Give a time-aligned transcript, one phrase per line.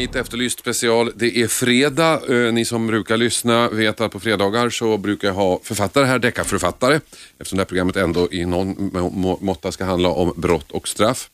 [0.00, 1.12] Hit, Efterlyst special.
[1.16, 2.20] Det är fredag.
[2.46, 6.18] Eh, Ni som brukar lyssna vet att på fredagar så brukar jag ha författare här,
[6.18, 7.00] deckarförfattare.
[7.38, 10.88] Eftersom det här programmet ändå i någon må- må- måtta ska handla om brott och
[10.88, 11.30] straff.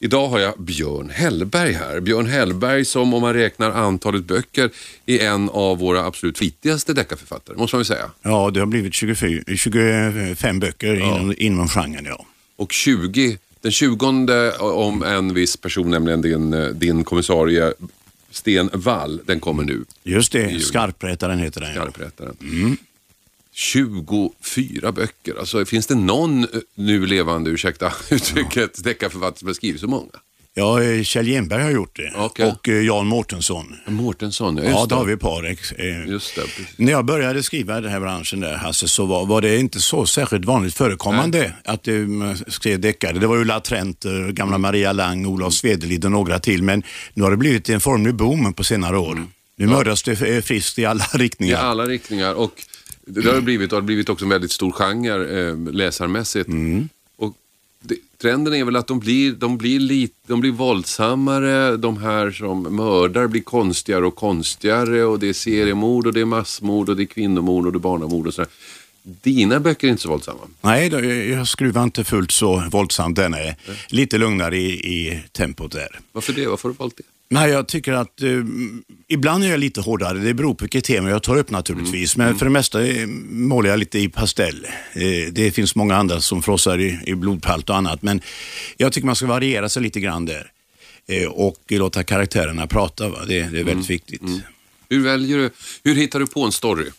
[0.00, 2.00] Idag har jag Björn Hellberg här.
[2.00, 4.70] Björn Hellberg som om man räknar antalet böcker
[5.06, 8.10] är en av våra absolut flitigaste deckarförfattare, måste man väl säga.
[8.22, 12.04] Ja, det har blivit 24, 25 böcker inom, inom genren.
[12.08, 12.24] Ja.
[12.56, 17.72] Och 20, den 20 om en viss person, nämligen din, eh, din kommissarie
[18.30, 19.84] Sten Wall, den kommer nu.
[20.02, 20.60] Just det.
[20.60, 21.74] Skarprättaren heter den.
[21.74, 21.82] Ja.
[21.82, 22.36] Skarprättaren.
[23.52, 25.34] 24 böcker.
[25.38, 30.10] Alltså, finns det någon eh, nu levande, ursäkta uttrycket, deckarförfattare som har skrivit så många?
[30.58, 32.46] Ja, eh, Kjell Genberg har gjort det Okej.
[32.46, 33.74] och eh, Jan Mårtensson.
[33.86, 35.06] Mårtensson, ja, Ja, just då har det.
[35.06, 35.44] vi ett par.
[35.78, 36.42] eh, Just det.
[36.76, 39.80] När jag började skriva i den här branschen där Hasse, så var, var det inte
[39.80, 43.18] så särskilt vanligt förekommande att eh, man skrev deckare.
[43.18, 46.62] Det var Ulla Trenter, gamla Maria Lang, Olof Svedelid och några till.
[46.62, 46.82] Men
[47.14, 49.22] nu har det blivit en formlig boom på senare år.
[49.58, 51.56] Nu mördas det friskt i alla I riktningar.
[51.58, 52.34] alla riktningar.
[52.34, 52.52] Och
[53.06, 56.48] det har det blivit, och det har blivit också en väldigt stor genre eh, läsarmässigt.
[56.48, 56.88] Mm.
[58.18, 62.62] Trenden är väl att de blir, de, blir lit, de blir våldsammare, de här som
[62.62, 67.02] mördar blir konstigare och konstigare och det är seriemord och det är massmord och det
[67.02, 68.50] är kvinnomord och det är barnamord och sådär.
[69.02, 70.40] Dina böcker är inte så våldsamma.
[70.60, 73.16] Nej, då, jag skruvar inte fullt så våldsamt.
[73.16, 73.56] Den är
[73.88, 76.00] lite lugnare i, i tempot där.
[76.12, 76.46] Varför det?
[76.46, 77.02] Varför har du valt det?
[77.28, 78.30] Nej, jag tycker att eh,
[79.08, 80.18] ibland är jag lite hårdare.
[80.18, 82.16] Det beror på vilket tema jag tar upp naturligtvis.
[82.16, 84.66] Men för det mesta eh, målar jag lite i pastell.
[84.92, 88.02] Eh, det finns många andra som frossar i, i blodpalt och annat.
[88.02, 88.20] Men
[88.76, 90.50] jag tycker man ska variera sig lite grann där.
[91.08, 93.08] Eh, och låta karaktärerna prata.
[93.08, 93.18] Va?
[93.28, 94.22] Det, det är väldigt viktigt.
[94.88, 95.50] Hur väljer du?
[95.84, 96.90] Hur hittar du på en story?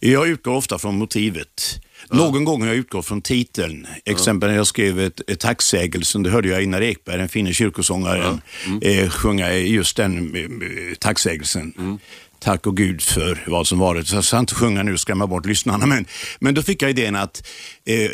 [0.00, 1.80] Jag utgår ofta från motivet.
[2.10, 3.86] Någon gång har jag utgått från titeln.
[4.04, 8.40] Exempel när jag skrev ett, ett tacksägelsen, det hörde jag Einar Ekberg, den finne kyrkosångaren,
[8.82, 11.98] eh, sjunga just den eh, tacksägelsen.
[12.44, 14.06] Tack och Gud för vad som varit.
[14.08, 15.86] Så jag ska inte sjunga nu och skrämma bort lyssnarna.
[15.86, 16.06] Men,
[16.40, 17.46] men då fick jag idén att
[17.86, 18.10] eh,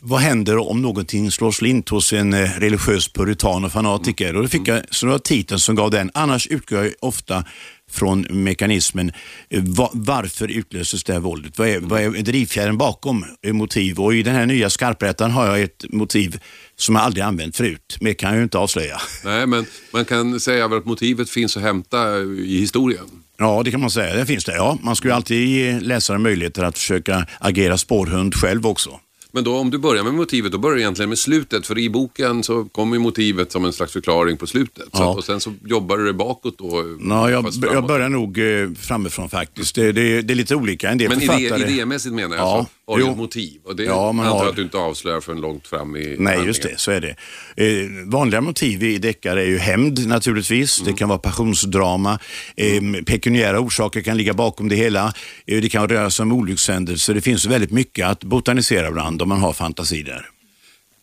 [0.00, 4.36] vad händer om någonting slår slint hos en eh, religiös puritan och fanatiker?
[4.36, 6.10] Och då fick jag, så det var titeln som gav den.
[6.14, 7.44] Annars utgår jag ofta
[7.90, 9.12] från mekanismen.
[9.50, 11.58] Eh, va- varför utlöses det här våldet?
[11.58, 14.00] Vad är, vad är drivfjädern bakom eh, motiv?
[14.00, 16.40] Och i den här nya skarprättaren har jag ett motiv
[16.76, 17.96] som jag aldrig använt förut.
[18.00, 19.00] Mer kan jag ju inte avslöja.
[19.24, 23.06] Nej, men man kan säga att motivet finns att hämta i historien.
[23.40, 24.14] Ja, det kan man säga.
[24.14, 24.56] Det finns det.
[24.56, 28.90] Ja, man ska ju alltid ge läsaren möjligheter att försöka agera spårhund själv också.
[29.32, 31.66] Men då om du börjar med motivet, då börjar du egentligen med slutet.
[31.66, 34.88] För i boken så kommer motivet som en slags förklaring på slutet.
[34.92, 35.10] Ja.
[35.10, 36.96] att, och sen så jobbar du dig bakåt då.
[37.08, 39.74] Ja, jag, jag börjar nog eh, framifrån faktiskt.
[39.74, 40.90] Det, det, det är lite olika.
[40.90, 41.46] En del Men författare...
[41.46, 43.10] idé, idémässigt menar jag, Ja, så har jo.
[43.10, 43.60] ett motiv.
[43.64, 46.16] Och det Ja, man antar jag har- att du inte avslöjar för långt fram i
[46.18, 46.80] Nej, just det.
[46.80, 47.16] Så är det.
[47.56, 50.80] Eh, vanliga motiv i deckare är ju hämnd naturligtvis.
[50.80, 50.92] Mm.
[50.92, 52.18] Det kan vara passionsdrama.
[52.56, 55.12] Eh, pekuniära orsaker kan ligga bakom det hela.
[55.46, 57.14] Eh, det kan röra sig om olyckshändelser.
[57.14, 60.30] Det finns väldigt mycket att botanisera bland om man har fantasi där.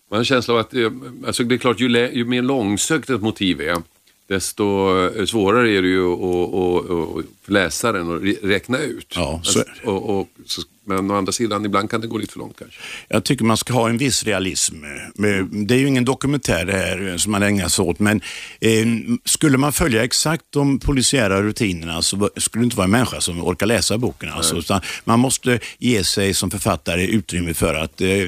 [0.10, 0.92] Man har en känsla av att, eh,
[1.28, 3.76] alltså det är klart, ju, ju mer långsökt ett motiv är,
[4.28, 4.64] desto
[5.18, 6.20] eh, svårare är det ju att,
[6.54, 9.14] att, att, för läsaren att räkna ut.
[9.16, 9.90] Ja, så är det.
[9.90, 12.80] och, och, så, men å andra sidan, ibland kan det gå lite för långt kanske.
[13.08, 14.76] Jag tycker man ska ha en viss realism.
[15.52, 18.22] Det är ju ingen dokumentär det här som man ägnar sig åt, men
[18.62, 18.86] eh,
[19.26, 23.44] skulle man följa exakt de polisiära rutinerna så skulle det inte vara en människa som
[23.44, 24.30] orkar läsa boken.
[24.30, 28.28] Alltså, man måste ge sig som författare utrymme för att eh, eh,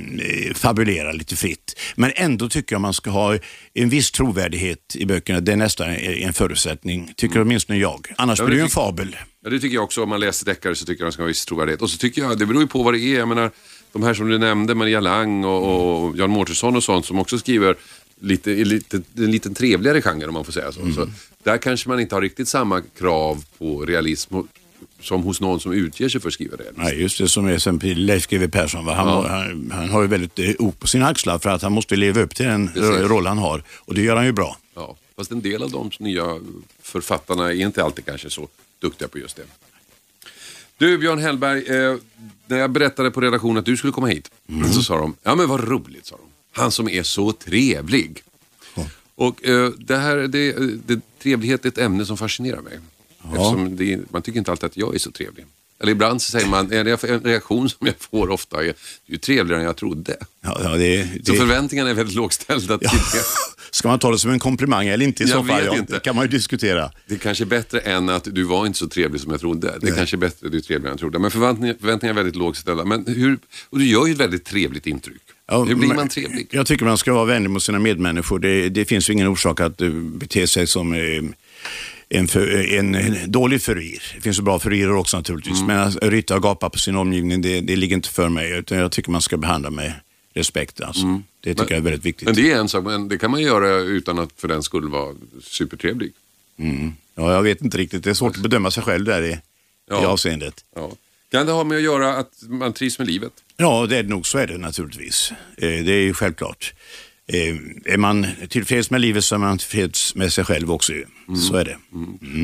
[0.53, 1.79] fabulera lite fritt.
[1.95, 3.37] Men ändå tycker jag man ska ha
[3.73, 5.39] en viss trovärdighet i böckerna.
[5.39, 8.13] Det är nästan en förutsättning, tycker åtminstone jag.
[8.17, 9.15] Annars blir det ju en fabel.
[9.43, 10.03] Ja, det tycker jag också.
[10.03, 11.81] Om man läser deckare så tycker jag att de ska ha viss trovärdighet.
[11.81, 13.17] Och så tycker jag, det beror ju på vad det är.
[13.19, 13.51] Jag menar,
[13.91, 17.37] de här som du nämnde, Maria Lang och, och Jan Mårtensson och sånt som också
[17.39, 17.75] skriver
[18.21, 20.91] lite, lite, en liten trevligare genre om man får säga så.
[20.95, 21.07] så.
[21.43, 24.35] Där kanske man inte har riktigt samma krav på realism
[25.01, 26.81] som hos någon som utger sig för att skriva realism.
[26.81, 28.85] Nej, just det som är Leif GW Persson.
[28.85, 28.93] Va?
[28.93, 29.27] Han, Ja.
[29.27, 32.21] han, han har ju väldigt eh, ok på sina axlar för att han måste leva
[32.21, 33.09] upp till den Precis.
[33.09, 33.63] roll han har.
[33.79, 34.57] Och det gör han ju bra.
[34.75, 36.25] Ja, fast en del av de nya
[36.81, 38.47] författarna är inte alltid kanske så
[38.79, 39.43] duktiga på just det.
[40.77, 41.95] Du Björn Hellberg, eh,
[42.47, 44.31] när jag berättade på redaktionen att du skulle komma hit
[44.73, 46.23] så sa de, ja men vad roligt sa de.
[46.51, 48.23] Han som är så trevlig.
[49.15, 50.51] Och eh, det här, det,
[50.87, 52.79] det, trevlighet är ett ämne som fascinerar mig.
[53.23, 55.45] Eftersom det, man tycker inte alltid att jag är så trevlig.
[55.79, 56.85] Eller ibland så säger man, en
[57.23, 58.73] reaktion som jag får ofta, är, det är
[59.11, 60.17] ju trevligare än jag trodde.
[60.41, 63.23] Ja, ja, det, Så det, förväntningarna är väldigt lågställda till det.
[63.71, 65.65] ska man ta det som en komplimang eller inte i Jag så fall?
[65.65, 66.91] Ja, det kan man ju diskutera.
[67.07, 69.77] Det är kanske kanske bättre än att du var inte så trevlig som jag trodde.
[69.81, 71.19] Det är kanske bättre att du är trevligare än jag trodde.
[71.19, 72.85] Men förväntningar, förväntningar är väldigt lågställda.
[72.85, 73.39] Men hur,
[73.69, 75.21] och du gör ju ett väldigt trevligt intryck.
[75.47, 76.47] Ja, hur blir man trevlig?
[76.51, 78.39] Jag tycker man ska vara vänlig mot sina medmänniskor.
[78.39, 80.99] Det, det finns ju ingen orsak att eh, bete sig som eh,
[82.09, 84.01] en, för, en, en dålig furir.
[84.15, 85.61] Det finns ju bra furirer också naturligtvis.
[85.61, 85.67] Mm.
[85.67, 88.51] Men att ryta och gapa på sin omgivning, det, det ligger inte för mig.
[88.51, 89.93] Utan jag tycker man ska behandla med
[90.33, 90.81] respekt.
[90.81, 91.21] Alltså.
[91.41, 92.27] Det tycker jag är väldigt viktigt.
[92.27, 92.35] Mm.
[92.35, 94.89] Men det är en sak, men det kan man göra utan att för den skull
[94.89, 96.11] vara supertrevlig.
[96.59, 96.93] Mm.
[97.15, 98.03] Ja, jag vet inte riktigt.
[98.03, 99.39] Det är svårt att bedöma sig själv där i,
[99.89, 100.01] Ja.
[100.03, 100.65] i avseendet.
[100.75, 100.91] Ja.
[101.31, 103.31] Kan det ha med att göra att man trivs med livet?
[103.57, 105.31] Ja, det är nog så är det naturligtvis.
[105.57, 106.73] Eh, det är ju självklart.
[107.27, 107.55] Eh,
[107.93, 110.93] är man tillfreds med livet så är man tillfreds med sig själv också.
[110.93, 111.05] ju.
[111.49, 111.77] Så är det.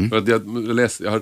[0.10, 1.22] För att jag, läst, jag har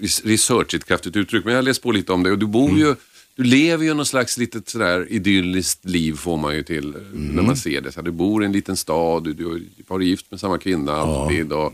[0.00, 2.30] res- research, ett kraftigt uttryck, men jag har läst på lite om det.
[2.30, 2.94] Och du bor ju,
[3.36, 7.42] du lever ju någon slags litet sådär idylliskt liv får man ju till eh, när
[7.42, 7.92] man ser det.
[7.92, 10.92] Så här, du bor i en liten stad, du, du har gift med samma kvinna
[10.92, 11.72] alltid och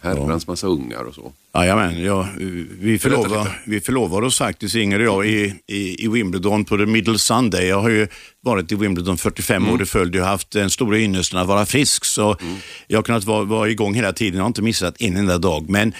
[0.00, 1.32] herrans massa ungar och så.
[1.54, 2.28] Jajamän, ja,
[2.80, 6.86] vi, förlovar, vi förlovar oss faktiskt, Inger och jag, i, i, i Wimbledon på The
[6.86, 7.66] Middle Sunday.
[7.66, 8.08] Jag har ju
[8.40, 9.74] varit i Wimbledon 45 Mm.
[9.74, 10.14] år i följd.
[10.14, 12.56] Jag har haft den stora ynnesten att vara frisk, så Mm.
[12.86, 14.36] jag har kunnat vara, vara igång hela tiden.
[14.36, 15.70] Jag har inte missat en enda dag.
[15.70, 15.92] Men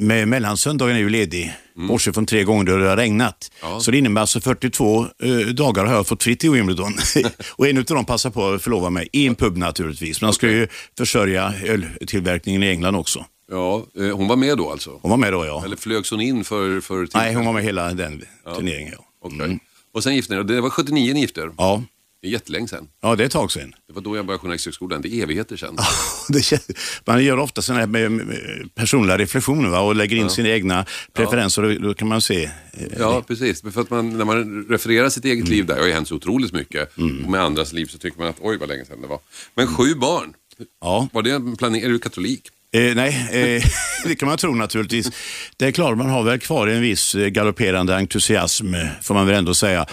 [0.00, 1.54] med mellansöndagen är ju ledig,
[1.88, 3.50] bortsett från tre gånger då det har regnat.
[3.62, 3.74] Mm.
[3.74, 3.80] Ja.
[3.80, 6.94] Så det innebär alltså 42 eh, dagar har jag fått fritt i Wimbledon.
[7.56, 10.20] och en av dem passar på att förlova mig, i en pub naturligtvis.
[10.20, 10.68] Men han ska ju
[10.98, 13.24] försörja öltillverkningen i England också.
[13.50, 14.98] Ja, eh, hon var med då alltså?
[15.02, 15.64] Hon var med då ja.
[15.64, 18.24] Eller flögs hon in för, för Nej, hon var med hela den
[18.56, 18.94] turneringen.
[18.96, 19.04] Ja.
[19.22, 19.58] Okej.
[19.94, 20.44] Och sen gifte ni er.
[20.44, 21.50] Det var 79 ni gifte er.
[21.56, 21.82] Ja.
[22.22, 22.88] Det är jättelänge sedan.
[23.00, 23.72] ja, det är ett tag sedan.
[23.86, 25.02] Det var då jag började Journalisthögskolan.
[25.02, 25.76] Det är evigheter sedan.
[27.06, 29.80] Man gör ofta sådana här personliga reflektioner va?
[29.80, 31.62] och lägger in sina egna preferenser.
[31.62, 32.44] Då, då kan man se.
[32.44, 32.50] eh,
[32.98, 33.62] Ja, precis.
[33.62, 36.14] För att man, när man refererar sitt eget liv där, det har ju hänt så
[36.14, 36.90] otroligt mycket.
[36.96, 39.20] Och med andras liv så tycker man att oj vad länge sedan det var.
[39.54, 40.34] Men sju barn,
[40.80, 41.08] Ja.
[41.12, 41.84] var det en planering?
[41.84, 42.48] Är du katolik?
[42.72, 43.62] Eh, nej, eh,
[44.04, 45.10] det kan man tro naturligtvis.
[45.56, 49.26] Det är klart, man har väl kvar en viss eh, galopperande entusiasm, eh, får man
[49.26, 49.86] väl ändå säga.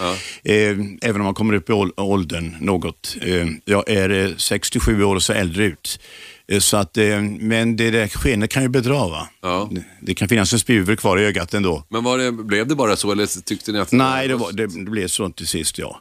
[0.44, 0.54] Eh,
[1.02, 3.16] även om man kommer upp i ål- åldern något.
[3.22, 6.00] Eh, jag är eh, 67 år och så äldre ut.
[6.52, 9.08] Eh, Så att, eh, men det där skenet kan ju bedra.
[9.08, 9.28] Va?
[9.42, 9.70] Ja.
[10.02, 11.84] Det, kan finnas en spjuver kvar i ögat ändå.
[11.88, 14.66] Men var det, blev det bara så eller tyckte ni att Nej, det, var, det,
[14.66, 16.00] det blev så till sist, ja.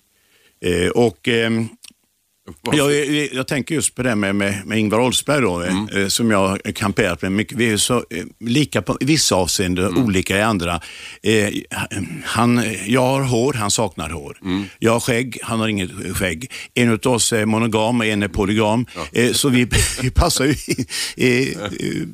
[0.65, 1.68] Eh, och ehm,
[2.72, 5.88] jag, jag, jag tänker just på det med, med, med Ingvar Oldsberg då, Mm.
[6.04, 7.58] eh, som jag kamperat med mycket.
[7.58, 10.04] Vi är så eh, lika på vissa avseenden, Mm.
[10.06, 10.82] olika i andra.
[11.24, 11.50] Eh,
[12.24, 14.38] han, jag har hår, han saknar hår.
[14.44, 14.64] Mm.
[14.80, 16.52] Jag har skägg, han har inget skägg.
[16.74, 18.86] En av oss är monogam och en är polygam.
[19.12, 19.68] Eh, så vi,
[20.02, 20.56] vi passar ju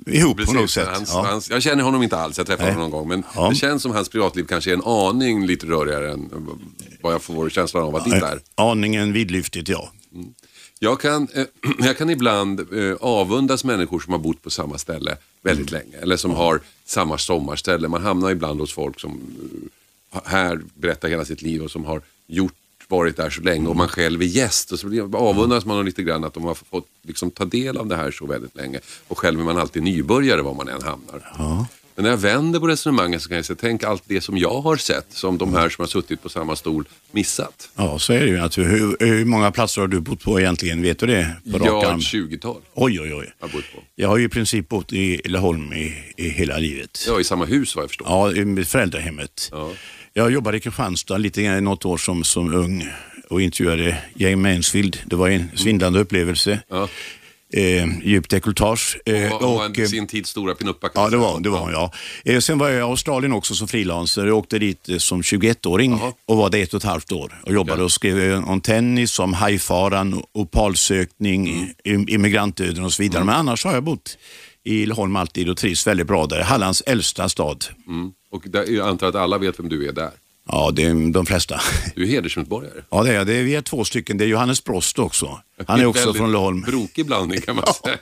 [0.06, 0.88] ihop på något Precis, sätt.
[0.94, 1.26] hans, Ja.
[1.30, 2.74] hans, jag känner honom inte alls, jag träffade Nej.
[2.76, 3.08] honom någon gång.
[3.08, 3.50] Men Ja.
[3.50, 6.30] det känns som hans privatliv kanske är en aning lite rörigare än
[7.02, 8.34] vad jag får känslan av att ditt är.
[8.34, 9.92] Eh, Aningen vidlyftigt, ja.
[10.80, 11.46] Jag kan, eh,
[11.80, 15.82] jag kan ibland eh, avundas människor som har bott på samma ställe väldigt Mm.
[15.84, 15.98] länge.
[16.04, 17.88] Eller som har samma sommarställe.
[17.88, 19.22] Man hamnar ibland hos folk som
[20.14, 22.54] eh, här berättar hela sitt liv och som har gjort
[22.88, 24.72] varit där så länge och man själv är gäst.
[24.72, 27.96] Och så avundas man lite grann att de har fått liksom, ta del av det
[27.96, 28.80] här så väldigt länge.
[29.08, 31.68] Och själv är man alltid nybörjare var man än hamnar.
[31.96, 34.62] Men när jag vänder på resonemanget så kan jag säga, tänk allt det som jag
[34.62, 37.70] har sett som de här som har suttit på samma stol missat.
[37.76, 38.38] Ja, så är det ju.
[38.38, 38.82] naturligtvis.
[38.82, 40.82] Hur, hur många platser har du bott på egentligen?
[40.82, 41.36] Vet du det?
[41.52, 43.14] På Ja, ett 20-tal Oj, oj, oj.
[43.14, 43.82] har jag bott på.
[43.96, 47.06] Jag har ju i princip bott i Laholm i, i hela livet.
[47.08, 48.08] Ja, i samma hus vad jag förstår.
[48.08, 49.50] Ja, i föräldrahemmet.
[49.52, 49.70] Ja.
[50.14, 52.88] Jag jobbade i Kristianstad lite grann i något år som, som ung
[53.30, 54.98] och intervjuade Jane Mansfield.
[55.06, 56.60] Det var en svindlande upplevelse.
[56.70, 56.90] Ja.
[57.58, 58.98] Eh, djupt dekolletage.
[59.06, 61.60] Eh, Och, och, och, eh, en, sin tids stora pinuppa Ja, det var, det var
[61.60, 61.92] hon, ja.
[62.26, 64.28] Eh, sen var jag i Australien också som frilansare.
[64.28, 66.14] Jag åkte dit eh, som 21-åring Jaha.
[66.26, 67.42] och var där ett och ett halvt år.
[67.46, 67.84] Och jobbade Okej.
[67.86, 71.48] och skrev eh, om tennis, om hajfaran, opalsökning,
[71.86, 72.02] Mm.
[72.02, 73.24] im- immigrantdöden och så vidare.
[73.24, 74.18] Men annars har jag bott
[74.64, 76.42] i Laholm alltid och trivs väldigt bra där.
[76.42, 77.66] Hallands äldsta stad.
[77.88, 78.12] Mm.
[78.32, 80.12] Och där, jag antar att alla vet vem du är där.
[80.48, 81.62] Ja, det är de flesta.
[81.96, 82.82] Du är hedersmedborgare.
[82.90, 83.28] Ja, det är jag.
[83.28, 84.18] Det är, vi är två stycken.
[84.18, 85.40] Det är Johannes Brost också.
[85.68, 86.62] Han är också från Laholm.
[86.62, 87.98] Brokig blandning kan man säga.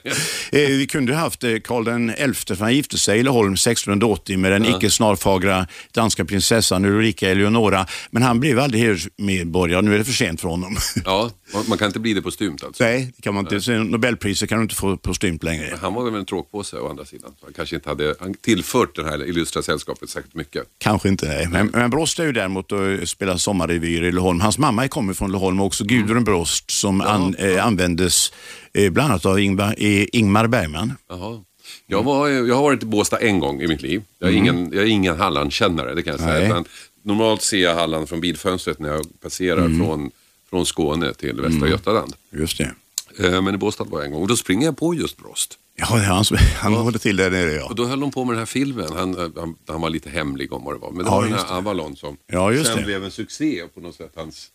[0.52, 4.52] Eh, vi kunde haft eh, Karl XI, för han gifte sig i Laholm 1680 med
[4.52, 7.86] den icke snarfagra danska prinsessan Ulrika Eleonora.
[8.10, 9.82] Men han blev aldrig hedersmedborgare.
[9.82, 10.76] Nu är det för sent för honom.
[11.04, 11.30] Ja,
[11.68, 12.84] man- kan inte bli det på stumt alltså.
[12.84, 13.78] Nej, det kan man inte.
[13.78, 15.78] Nobelpriset kan du inte få på stymt längre.
[15.80, 17.30] Han var väl en tråkpåse å andra sidan.
[17.42, 20.62] Han kanske inte hade han tillfört det här illustra sällskapet särskilt mycket.
[20.78, 21.48] Kanske inte, nej.
[21.48, 24.40] Men, men Brost är ju däremot och spelar sommarrevyer i Laholm.
[24.40, 28.32] Hans mamma kommer från Laholm också Gudrun Brost som an, eh, användes
[28.74, 30.92] eh, bland annat av Ingvar, eh, Ingmar Bergman.
[31.08, 31.42] Jaha.
[31.86, 34.02] Jag, var, jag har varit i Båstad en gång i mitt liv.
[34.18, 36.64] Jag är ingen, jag är ingen Hallandkännare, det kan jag säga.
[37.04, 40.10] Normalt ser jag Halland från bilfönstret när jag passerar från,
[40.50, 42.14] från Skåne till Västra Götaland.
[42.30, 42.74] Just det.
[43.18, 45.58] Eh, Men i Båstad var jag en gång och då springer jag på just Brost.
[45.76, 46.24] Ja, det han,
[46.56, 47.66] han håller till där nere ja.
[47.68, 48.88] Och då höll de på med den här filmen.
[48.96, 50.90] Han, han, han var lite hemlig om vad det var.
[50.90, 52.82] Men det Ja, var den här Avalon som Ja, sen det.
[52.82, 54.12] blev en succé på något sätt.
[54.16, 54.48] Hans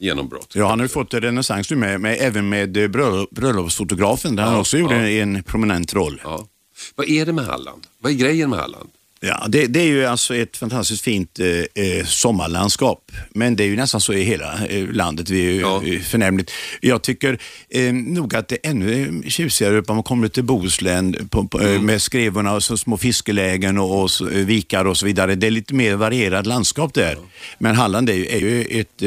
[0.00, 0.52] genombrott.
[0.54, 4.36] Ja, han har ju fått en renässans nu med, med, även med eh, bröllop, bröllopsfotografen
[4.36, 6.20] där han också gjorde en prominent roll.
[6.24, 6.46] Ja.
[6.94, 7.86] Vad är det med Halland?
[7.98, 8.90] Vad är grejen med Halland?
[9.22, 11.46] Ja, det, det är ju alltså ett fantastiskt fint eh,
[11.84, 13.12] eh, sommarlandskap.
[13.30, 15.30] Men det är ju nästan så i hela eh, landet.
[15.30, 15.82] Vi är ju Ja.
[15.86, 16.50] eh, förnämligt.
[16.80, 21.44] Jag tycker eh, nog att det är ännu tjusigare om man kommer till Bohuslän på,
[21.48, 21.74] på, Mm.
[21.74, 25.34] eh, med skrevorna och så små fiskelägen och, och vikar och så vidare.
[25.34, 27.16] Det är lite mer varierat landskap där.
[27.58, 29.02] Men Halland är ju, är ju ett,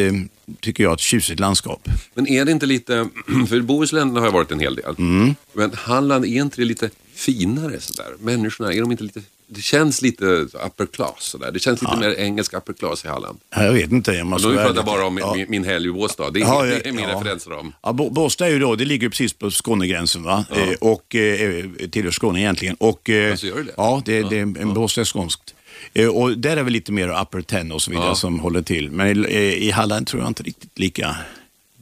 [0.62, 1.89] tycker jag, ett tjusigt landskap.
[2.13, 3.08] Men är det inte lite,
[3.50, 4.96] för Bohuslän har jag varit en hel del.
[4.98, 5.36] Mm.
[5.53, 8.12] Men Halland, är inte det lite finare sådär?
[8.20, 9.22] Människorna, är de inte lite,
[9.55, 11.51] det känns lite upper class sådär.
[11.51, 13.39] Det känns lite mer engelsk upper class i Halland.
[13.55, 14.12] Ja, Jag vet inte.
[14.12, 15.33] Jag måste vara pratar jag bara om Ja.
[15.36, 16.29] min, min helg i Båstad.
[16.31, 17.15] Det är, Ja, det är min ja.
[17.19, 17.74] referensram.
[17.83, 20.45] Ja, Bå- Båstad är ju då, det ligger precis på Skånegränsen va?
[20.55, 22.75] Eh, och eh, tillhör Skåne egentligen.
[22.79, 23.74] Och, eh, Alltså, gör det?
[23.77, 25.53] Ja, det, en Båstad är skånskt.
[25.93, 28.15] Eh, och där är väl lite mer upper ten och så vidare Ja.
[28.15, 28.91] som håller till.
[28.91, 31.15] Men i, eh, i Halland tror jag inte riktigt lika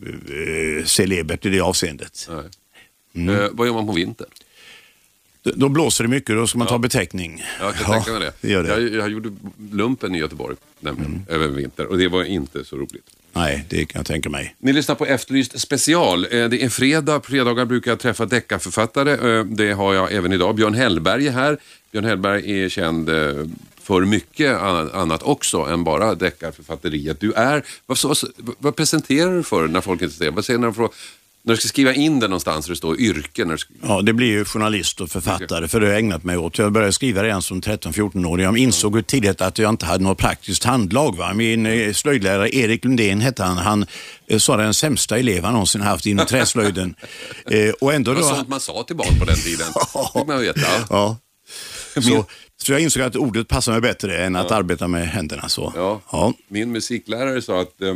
[0.06, 2.30] eh, celebert i det avseendet.
[3.16, 3.36] Mm.
[3.36, 4.28] Eh, vad gör man på vintern?
[5.44, 7.44] Då, blåser det mycket då ska man ta betäckning.
[7.60, 8.32] Jag kan tänka mig det.
[8.42, 8.70] det, gör det.
[8.70, 9.30] Jag, jag gjorde
[9.72, 13.04] lumpen i Göteborg nämligen, över vinter och det var inte så roligt.
[13.34, 14.56] Nej, det kan jag tänka mig.
[14.60, 16.26] Ni lyssnar på Efterlyst special.
[16.26, 17.20] Eh, Det är fredag.
[17.20, 19.38] På fredagar brukar jag träffa deckarförfattare.
[19.40, 20.56] Eh, Det har jag även idag.
[20.56, 21.58] Björn Hellberg är här.
[21.92, 23.16] Björn Hellberg är känd eh,
[23.84, 27.20] för mycket an- annat också än bara deckarförfatteriet.
[27.20, 27.98] Du är, vad,
[28.58, 30.32] vad presenterar du för när folk inte ser?
[30.32, 30.90] Vad säger när, de får-
[31.44, 33.46] när du ska skriva in det någonstans där det står yrke?
[33.46, 36.24] När du ska, Ja, det blir ju journalist och författare, för det har jag ägnat
[36.24, 36.58] mig åt.
[36.58, 38.42] Jag började skriva redan som 13-14 år.
[38.42, 41.18] Jag insåg tidigt att jag inte hade något praktiskt handlag.
[41.18, 41.34] Va?
[41.34, 43.58] Min eh, slöjdlärare Erik Lundén hette han.
[43.58, 43.86] Han
[44.28, 46.96] eh, sa den sämsta elev han någonsin haft inom träslöjden.
[47.52, 48.36] eh, och ändå det var då...
[48.36, 49.68] sånt man sa till barn på den tiden.
[50.14, 50.60] fick man veta.
[50.90, 51.18] Ja.
[51.94, 52.26] Så,
[52.64, 55.50] så jag insåg att ordet passar mig bättre än att arbeta med händerna.
[55.50, 55.74] Så.
[55.76, 56.02] Ja.
[56.12, 56.34] Ja.
[56.48, 57.96] Min musiklärare sa att eh,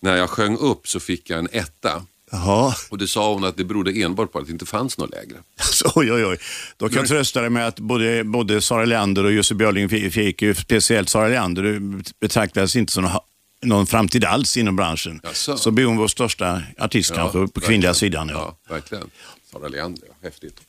[0.00, 2.02] när jag sjöng upp så fick jag en etta.
[2.32, 2.74] Jaha.
[2.90, 5.36] Och det sa hon att det berodde enbart på att det inte fanns något lägre.
[5.60, 6.38] Så, oj, oj, oj.
[6.76, 10.42] Då kan jag trösta dig med att både, både Sara Leander och Jussi Björling fick,
[10.42, 11.80] ju, speciellt Sara Leander,
[12.20, 13.08] betraktades inte som
[13.62, 15.20] någon, framtid alls inom branschen.
[15.22, 15.56] Jaså?
[15.56, 17.68] Så blir hon vår största artist kanske på verkligen.
[17.68, 18.28] kvinnliga sidan.
[18.28, 18.56] Ja.
[18.68, 19.10] Ja, verkligen.
[19.52, 20.60] Sara Leander, ja, häftigt.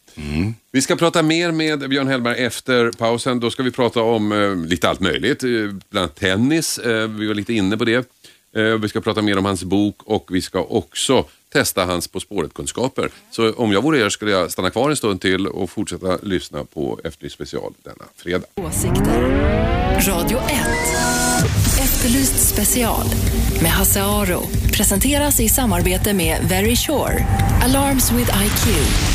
[0.71, 3.39] Vi ska prata mer med Björn Hellberg efter pausen.
[3.39, 6.77] Då ska vi prata om eh, lite allt möjligt, eh, bland annat tennis.
[6.77, 8.09] Eh, vi var lite inne på det.
[8.55, 12.19] Eh, vi ska prata mer om hans bok och vi ska också testa hans På
[12.19, 13.09] spåret-kunskaper.
[13.31, 16.63] Så om jag vore er skulle jag stanna kvar en stund till och fortsätta lyssna
[16.63, 18.45] på Efterlyst special denna fredag.
[18.55, 19.21] Åsikter.
[20.07, 20.43] Radio 1.
[21.79, 23.05] Efterlyst special
[23.61, 24.41] med Hasse Aro.
[24.73, 27.25] Presenteras i samarbete med Very Sure.
[27.63, 29.12] Alarms with IQ.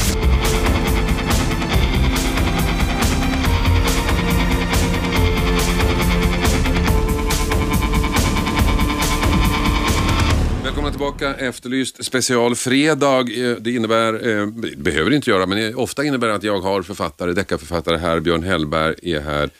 [10.98, 13.20] Tillbaka, Efterlyst special fredag.
[13.20, 17.32] Eh, det innebär, eh, behöver inte göra, men det ofta innebär att jag har författare,
[17.32, 18.20] deckarförfattare här.
[18.20, 19.50] Björn Hellberg är här.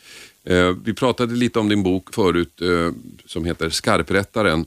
[0.44, 2.92] Eh, Vi pratade lite om din bok förut eh,
[3.26, 4.66] som heter Skarprättaren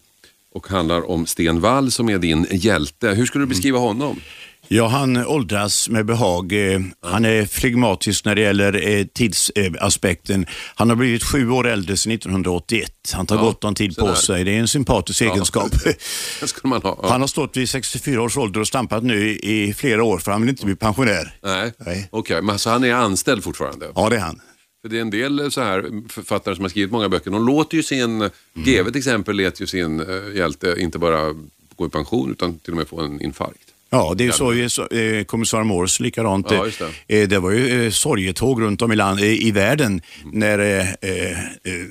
[0.55, 3.09] och handlar om Sten Wall som är din hjälte.
[3.09, 4.19] Hur skulle du beskriva honom?
[4.67, 6.73] Ja, han åldras med behag.
[6.73, 10.45] Eh, Han är flegmatisk när det gäller eh, tidsaspekten.
[10.75, 12.91] Han har blivit sju år äldre sedan 1981.
[13.13, 14.15] Han tar Ja, gott om tid på sådär.
[14.15, 14.43] sig.
[14.43, 15.71] Det är en sympatisk egenskap.
[16.41, 16.99] Det skulle man ha.
[17.03, 17.09] Ja.
[17.09, 20.41] Han har stått vid 64 års ålder och stampat nu i flera år för han
[20.41, 21.35] vill inte bli pensionär.
[21.43, 22.07] Nej, Nej.
[22.11, 22.41] okej.
[22.41, 23.85] Men så han är anställd fortfarande?
[23.95, 24.41] Ja, det är han.
[24.81, 27.31] För det är en del eh, så här författare som har skrivit många böcker.
[27.31, 28.31] De låter ju sin, Mm.
[28.55, 31.35] GW till exempel, lät ju sin eh, hjälte inte bara
[31.75, 33.57] gå i pension utan till och med få en infarkt.
[33.93, 36.47] Ja, det är ju så, eh, kommissarie Morse likadant.
[36.51, 40.01] Ja, just Eh, det var ju eh, sorgetåg runt om i, land, eh, i världen
[40.23, 40.39] Mm.
[40.39, 41.37] när eh, eh,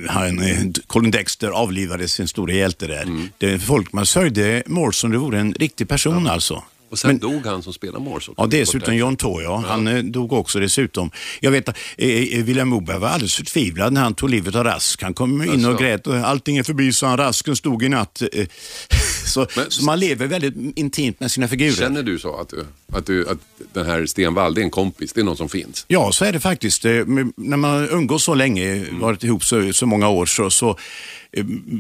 [0.09, 3.03] han, eh, Colin Dexter avlivade sin stora hjälte där.
[3.03, 3.29] Mm.
[3.39, 6.63] Det, folk man sörjde Morse som det vore en riktig person alltså.
[6.91, 8.33] Och sen Men- dog han som spelar Morse.
[8.37, 9.65] Ja, dessutom John Toy, ja.
[9.69, 11.11] Han eh, dog också dessutom.
[11.41, 14.65] Jag vet att eh, eh, William Moberg var alldeles förtvivlad när han tog livet av
[14.65, 15.03] Rask.
[15.03, 15.83] Han kom in och Jaså?
[15.83, 17.17] grät och allting är förbi, så han.
[17.19, 18.23] Rasken stod i natt.
[18.33, 18.47] eh,
[19.27, 21.73] så, Men- så man lever väldigt intimt med sina figurer.
[21.73, 22.53] Känner du så att,
[22.93, 23.39] att, du, att
[23.73, 25.85] den här Sten Wall, det är en kompis, det är någon som finns?
[25.89, 26.85] Ja, så är det faktiskt.
[26.85, 30.79] När man umgås så länge, varit ihop så, så många år, så, så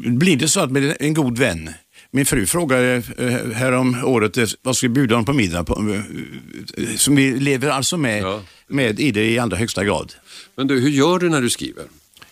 [0.06, 1.70] blir det så att med en god vän
[2.12, 5.94] Min fru frågade eh, härom året eh, vad ska vi bjuda dem på middag på,
[6.76, 8.42] eh, som vi lever alltså med, Ja.
[8.66, 10.12] med i det i allra högsta grad.
[10.56, 11.84] Men du, hur gör du när du skriver?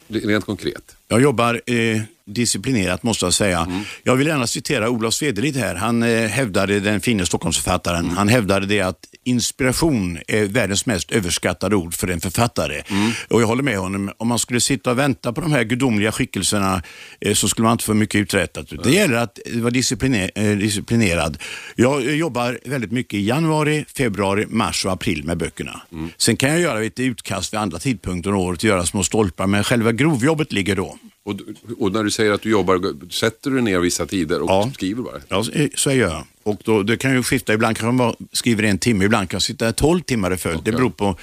[0.09, 0.97] Rent konkret.
[1.09, 3.61] Jag jobbar eh, disciplinerat måste jag säga.
[3.61, 3.81] Mm.
[4.03, 5.75] Jag vill gärna citera Olof Svedelid här.
[5.75, 8.17] Han eh, hävdade, den fine Stockholmsförfattaren, Mm.
[8.17, 12.83] han hävdade det att inspiration är världens mest överskattade ord för en författare.
[12.89, 13.11] Mm.
[13.29, 14.11] Och jag håller med honom.
[14.17, 16.83] Om man skulle sitta och vänta på de här gudomliga skickelserna
[17.21, 18.67] eh, så skulle man inte få mycket uträttat.
[18.85, 21.39] Det gäller att vara discipliner, eh, disciplinerad.
[21.77, 25.81] Jag eh, jobbar väldigt mycket i januari, februari, mars och april med böckerna.
[25.93, 26.11] Mm.
[26.17, 29.65] Sen kan jag göra lite utkast vid andra tidpunkter under året, göra små stolpar, men
[29.65, 30.98] själva grovjobbet ligger då.
[31.29, 31.35] Och,
[31.79, 34.71] och när du säger att du jobbar, sätter du ner vissa tider och Ja.
[34.75, 35.21] skriver bara?
[35.29, 35.45] Ja,
[35.75, 36.25] så- jag gör.
[36.43, 37.53] Och då, det kan ju skifta.
[37.55, 40.61] Ibland kan man skriva en timme, ibland kan jag sitta 12 timmar i följd.
[40.65, 41.17] Det beror på,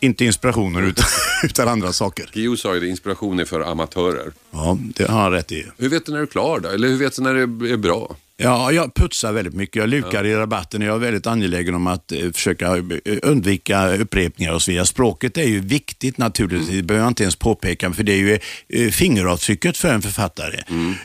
[0.00, 1.04] inte inspirationen utan,
[1.44, 2.30] utan andra saker.
[2.32, 4.32] Guillou sa ju det, inspiration är för amatörer.
[4.50, 5.66] Ja, det har han rätt i.
[5.78, 6.68] Hur vet du när du är klar då?
[6.68, 8.16] Eller hur vet du när det är bra?
[8.42, 9.76] Ja, jag putsar väldigt mycket.
[9.76, 10.82] Jag lukar i rabatten.
[10.82, 12.82] Jag är väldigt angelägen om att eh, försöka eh,
[13.22, 14.86] undvika upprepningar och så vidare.
[14.86, 16.76] Språket är ju viktigt naturligtvis.
[16.76, 20.58] Det behöver jag inte ens påpeka, för det är ju eh, fingeravtrycket för en författare.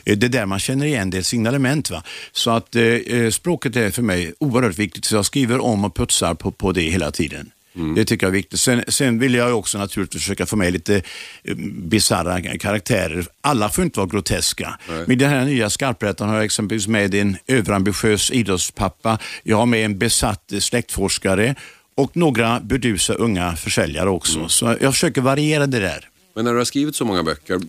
[0.04, 1.90] Eh, Det är där man känner igen det signalement.
[1.90, 2.02] Va?
[2.32, 5.04] Så att eh, språket är för mig oerhört viktigt.
[5.04, 7.50] Så jag skriver om och putsar på, på det hela tiden.
[7.94, 8.60] Det tycker jag är viktigt.
[8.60, 11.02] Sen, sen vill jag också naturligtvis försöka få med lite
[11.44, 13.26] eh, bisarra karaktärer.
[13.40, 14.78] Alla får inte vara groteska.
[15.06, 19.18] Med den här nya skarprätten har jag exempelvis med en överambitiös idrottspappa.
[19.42, 21.54] Jag har med en besatt släktforskare
[21.94, 24.48] och några burdusa unga försäljare också.
[24.48, 26.08] Så jag försöker variera det där.
[26.34, 27.60] Men när du har skrivit så många böcker,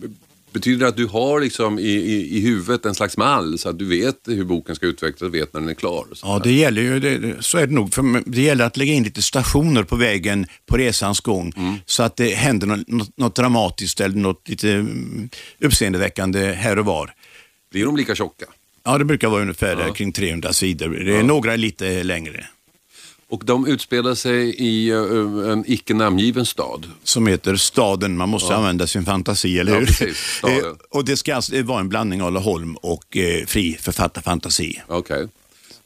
[0.52, 3.78] betyder det att du har liksom i, i, i huvudet en slags mall så att
[3.78, 6.06] du vet hur boken ska utvecklas och vet när den är klar?
[6.22, 7.94] Ja, det gäller ju, det, så är det nog.
[7.94, 11.52] För det gäller att lägga in lite stationer på vägen på resans gång
[11.86, 15.28] så att det händer något, något, dramatiskt eller något lite mm,
[15.60, 17.14] uppseendeväckande här och var.
[17.70, 18.46] Blir de lika tjocka?
[18.84, 20.88] Ja, det brukar vara ungefär där kring 300 sidor.
[20.88, 22.46] Det är Några är lite längre.
[23.30, 26.86] Och de utspelar sig i eh, en icke namngiven stad.
[27.04, 28.16] Som heter Staden.
[28.16, 29.86] Man måste använda sin fantasi, eller Ja, hur?
[29.86, 30.40] precis.
[30.44, 34.82] Eh, och det ska alltså vara en blandning av Laholm och eh, fri författarfantasi.
[34.86, 35.28] Okej.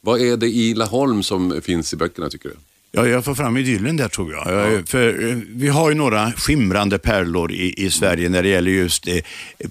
[0.01, 2.55] Vad är det i Laholm som finns i böckerna tycker du?
[2.95, 4.43] Ja, jag får fram idyllen där tror jag.
[4.47, 4.81] Ja.
[4.85, 9.07] för, eh, vi har ju några skimrande pärlor i, i Sverige när det gäller just
[9.07, 9.17] eh,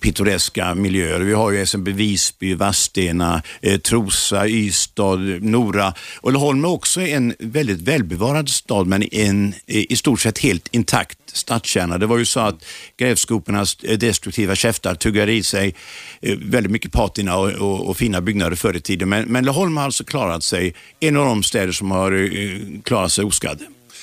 [0.01, 1.21] pittoreska miljöer.
[1.21, 5.95] Vi har ju exempelvis Visby, Vadstena, eh, Trosa, Ystad, Nora.
[6.17, 10.69] Och Laholm är också en väldigt välbevarad stad men en eh, i stort sett helt
[10.71, 11.99] intakt stadskärna.
[11.99, 12.65] Det var ju så att
[12.97, 15.75] grävskopornas eh, destruktiva käftar tuggade i sig
[16.21, 19.09] eh, väldigt mycket patina och, och, och fina byggnader förr i tiden.
[19.09, 23.13] Men, men Laholm har alltså klarat sig, en av de städer som har eh, klarat
[23.13, 23.63] sig oskadd.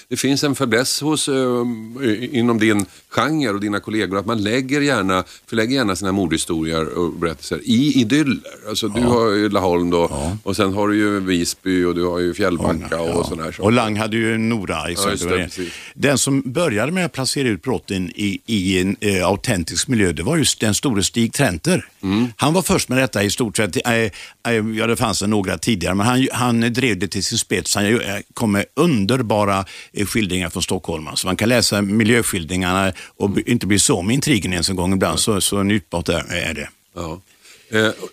[0.10, 4.82] Det finns en fäbless hos, eh, inom din genre och dina kollegor att man lägger
[4.82, 8.39] gärna, förlägger gärna sina mordhistorier och berättelser i idyller.
[8.69, 12.19] Alltså du har ju Laholm då och sen har du ju Visby och du har
[12.19, 13.72] ju Fjällbacka och sådana här Och saker.
[13.72, 14.91] Lang hade ju Nora.
[14.91, 15.74] Ja, det, precis.
[15.93, 20.24] den som började med att placera ut brotten i, i en eh, autentisk miljö, det
[20.24, 21.86] var just den store Stig Trenter.
[22.04, 22.28] Mm.
[22.36, 23.76] Han var först med detta i stort sett.
[23.76, 24.12] Eh,
[24.47, 27.75] Eh, ja, det fanns några tidigare, men han, han drev det till sin spets.
[27.75, 27.99] Han eh,
[28.34, 31.08] kom med underbara eh, skildringar från Stockholm.
[31.15, 35.19] Så man kan läsa miljöskildringarna och inte bli så med intrigen ens en gång ibland.
[35.19, 36.69] Så, så njutbart är, det.
[36.95, 37.21] Ja.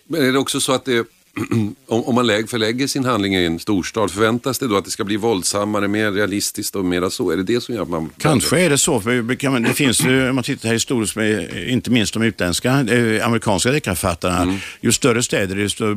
[0.07, 1.07] Men är det också så att det,
[1.87, 4.90] om, om man lägg, förlägger sin handling i en storstad, förväntas det då att det
[4.90, 7.31] ska bli våldsammare, mer realistiskt och mera så?
[7.31, 8.11] Är det det som gör att man...
[8.18, 9.01] Kanske är det så.
[9.01, 13.70] För det finns ju, om man tittar historiskt, med, inte minst de utländska, eh, amerikanska
[13.70, 14.42] deckarförfattarna.
[14.42, 14.57] Mm.
[14.81, 15.96] Ju större städer, desto eh,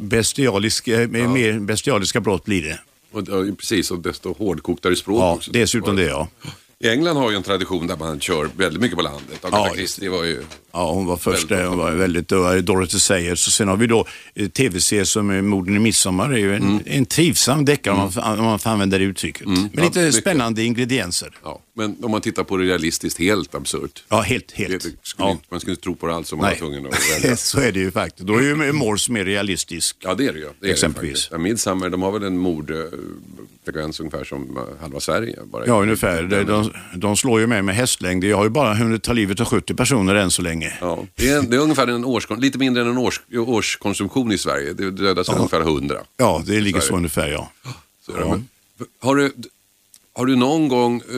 [0.00, 2.80] bestialiska, eh, mer bestialiska brott blir det.
[3.12, 5.50] Och, ja, precis, och desto hårdkoktare språk Ja, också.
[5.50, 6.28] dessutom det ja.
[6.84, 9.38] England har ju en tradition där man kör väldigt mycket på landet.
[9.44, 10.42] Agatha Ja, Christie var ju...
[10.72, 11.66] Ja, hon var först Väldigt där.
[11.66, 13.46] Hon var väldigt, det var Dorothy Sayers.
[13.46, 16.28] Och sen har vi då eh, tv-serier som eh, Morden i midsommar.
[16.30, 16.80] Det är ju en, Mm.
[16.86, 19.46] en trivsam deckare om, man, får- om man får använda det uttrycket.
[19.46, 20.14] Med Ja, lite mycket.
[20.14, 21.38] spännande ingredienser.
[21.44, 21.60] Ja.
[21.76, 24.04] Men om man tittar på det realistiskt, helt absurt.
[24.08, 24.82] Ja, helt, Det, helt.
[24.82, 24.96] skulle,
[25.28, 25.30] Ja.
[25.30, 26.54] inte- Man skulle inte tro på det alls om man Nej.
[26.54, 27.36] var tvungen att välja.
[27.36, 28.26] så är det ju faktiskt.
[28.26, 29.96] Då är ju Morse mer realistisk.
[30.00, 30.48] Ja, det är det ju.
[30.60, 31.28] Det är Exempelvis.
[31.28, 32.38] Det ja, Midsommar, de har väl en
[33.66, 35.38] mordfrekvens ungefär som eh, halva Sverige.
[35.44, 35.66] Bara.
[35.66, 36.22] Ja, ungefär.
[36.22, 38.24] De, de, slår ju med med hästlängd.
[38.24, 40.72] Jag har ju bara hunnit ta livet av 70 personer än så länge.
[40.80, 44.38] Ja, det, är, det är ungefär en års, lite mindre än en års, årskonsumtion i
[44.38, 44.72] Sverige.
[44.72, 45.96] Det dödas väl ungefär 100.
[46.16, 47.50] Ja, det ligger är så ungefär ja.
[48.06, 48.12] Så.
[48.12, 48.48] Men,
[49.00, 49.32] har, du,
[50.12, 51.14] har du någon gång, eh,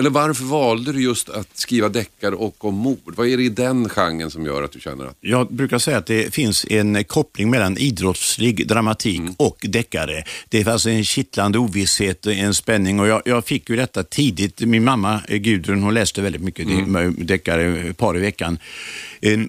[0.00, 3.14] Eller varför valde du just att skriva deckare och om mord?
[3.16, 5.16] Vad är det i den genren som gör att du känner att...
[5.20, 9.34] Jag brukar säga att det finns en koppling mellan idrottslig dramatik mm.
[9.36, 10.24] och deckare.
[10.48, 14.60] Det fanns en kittlande ovisshet, en spänning och jag, jag, fick ju detta tidigt.
[14.60, 17.14] Min mamma eh, Gudrun, hon läste väldigt mycket mm.
[17.18, 18.58] deckare, par i veckan.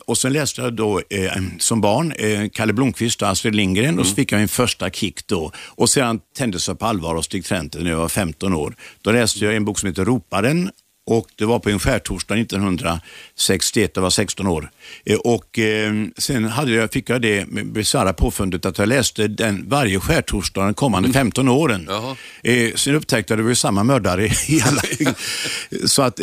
[0.05, 3.99] Och sen läste jag då eh, som barn eh, Kalle Blomqvist och Astrid Lindgren mm.
[3.99, 4.15] och så mm.
[4.15, 5.51] fick jag min första kick då.
[5.57, 8.75] Och sedan tändes jag på allvar av Stig Trenter när jag var 15 år.
[9.01, 10.05] Då läste jag en bok som heter
[10.41, 10.71] Roparen
[11.05, 14.71] och det var på en skärtorsdag 1961, jag var 16 år.
[15.05, 19.69] Eh, och eh, sen hade jag, fick jag det bisarra påfundet att jag läste den
[19.69, 21.57] varje skärtorsdag de kommande 15 mm.
[21.57, 21.89] åren.
[22.43, 24.81] Eh, sen upptäckte jag att det var samma mördare i alla.
[25.85, 26.19] Så att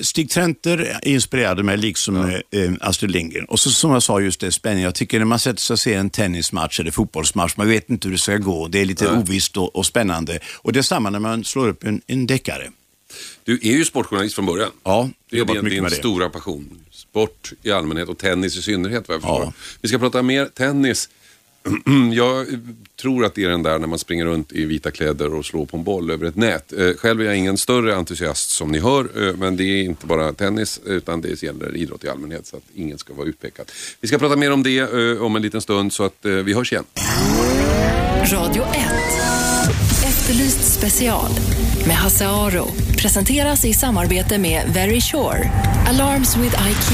[0.00, 2.60] Stig Trenter inspirerade mig liksom ja.
[2.80, 3.44] Astrid Lindgren.
[3.44, 4.84] Och så som jag sa, just det spänning.
[4.84, 8.08] Jag tycker när man sätter sig och ser en tennismatch eller fotbollsmatch, man vet inte
[8.08, 8.68] hur det ska gå.
[8.68, 9.18] Det är lite ja.
[9.18, 10.38] ovisst och, och spännande.
[10.54, 12.68] Och det är samma när man slår upp en, en deckare.
[13.44, 14.70] Du är ju sportjournalist från början.
[14.82, 16.78] Ja, det är din, din stora passion.
[16.90, 19.44] Sport i allmänhet och tennis i synnerhet vad jag förstår.
[19.44, 19.52] Ja.
[19.80, 21.08] Vi ska prata mer tennis.
[22.12, 22.46] jag
[23.00, 25.66] tror att det är den där när man springer runt i vita kläder och slår
[25.66, 26.72] på en boll över ett nät.
[26.72, 30.06] Eh, själv är jag ingen större entusiast som ni hör, eh, men det är inte
[30.06, 33.72] bara tennis utan det gäller idrott i allmänhet så att ingen ska vara utpekad.
[34.00, 36.72] Vi ska prata mer om det eh, om en liten stund så att vi hörs
[36.72, 36.84] igen.
[38.32, 39.51] Radio 1
[40.32, 41.30] Efterlyst special
[41.86, 42.66] med Hasse Aro
[43.02, 45.50] presenteras i samarbete med Very Sure.
[45.88, 46.92] Alarms with IQ.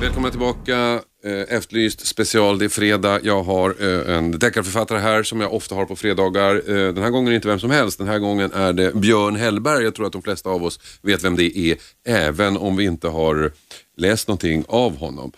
[0.00, 1.00] Välkomna tillbaka.
[1.24, 2.58] Eh, Efterlyst special.
[2.58, 3.20] Det är fredag.
[3.22, 6.54] Jag har eh, en deckarförfattare här som jag ofta har på fredagar.
[6.54, 7.98] Eh, den här gången är det inte vem som helst.
[7.98, 9.84] Den här gången är det Björn Hellberg.
[9.84, 13.08] Jag tror att de flesta av oss vet vem det är, även om vi inte
[13.08, 13.52] har
[13.96, 15.32] läst någonting av honom.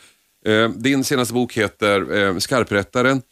[0.75, 3.23] Din senaste bok heter Skarprättaren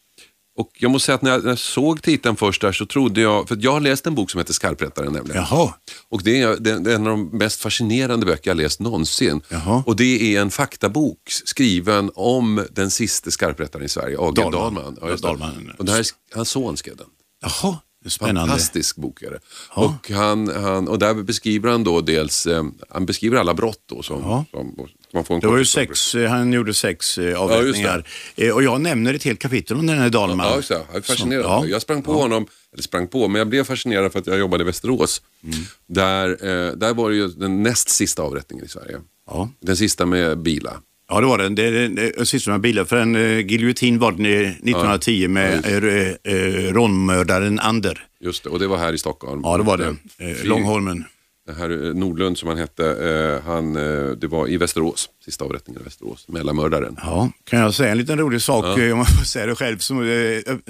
[0.57, 3.21] och jag måste säga att när jag, när jag, såg titeln först där så trodde
[3.21, 5.45] jag, för jag har läst en bok som heter Skarprättaren nämligen.
[5.49, 5.73] Jaha.
[6.09, 9.41] Och det är, det, är en av de mest fascinerande böcker jag läst någonsin.
[9.49, 9.83] Jaha.
[9.85, 14.51] Och det är en faktabok skriven om den sista skarprättaren i Sverige, AG Dahlman.
[14.73, 14.97] Dahlman.
[15.01, 15.71] Ja, Dahlman.
[15.77, 17.07] Och det här är, hans son skrev den.
[17.41, 17.77] Jaha.
[18.05, 18.39] Spännande.
[18.39, 19.39] Fantastisk bok är det.
[19.69, 24.01] Och, han, han, och där beskriver han då dels, eh, han beskriver alla brott då
[24.01, 24.75] som, som
[25.13, 28.07] man får en det var ju sex, eh, han gjorde sex eh, avrättningar.
[28.35, 30.47] Ja, och jag nämner ett helt kapitel om den här Dahlman.
[30.47, 30.81] Ja, just det.
[30.87, 31.45] Jag är fascinerad.
[31.45, 31.65] Ja.
[31.65, 34.63] Jag sprang på honom, eller sprang på, men jag blev fascinerad för att jag jobbade
[34.63, 35.21] i Västerås.
[35.43, 35.55] Mm.
[35.87, 36.27] Där,
[36.75, 38.97] där var det ju den näst sista avrättningen i Sverige.
[39.27, 39.49] Ja.
[39.59, 40.81] Den sista med Bila.
[41.11, 41.55] Ja, det var den.
[41.55, 42.85] Det är den sista med bilar.
[42.85, 45.29] För en uh, giljotin var den 1910 ja.
[45.29, 48.05] med ja, uh, uh, rånmördaren Ander.
[48.19, 49.41] Just det, och det var här i Stockholm.
[49.43, 49.95] Ja, det var det.
[50.43, 51.05] Långholmen
[51.45, 55.45] det här eh, Nordlund som han hette, eh, han, eh, det var i Västerås, sista
[55.45, 56.97] avrättningen i Västerås, mellanmördaren.
[57.01, 58.91] Ja, kan jag säga en liten rolig sak, ja.
[58.91, 60.05] om man får säga det själv, som,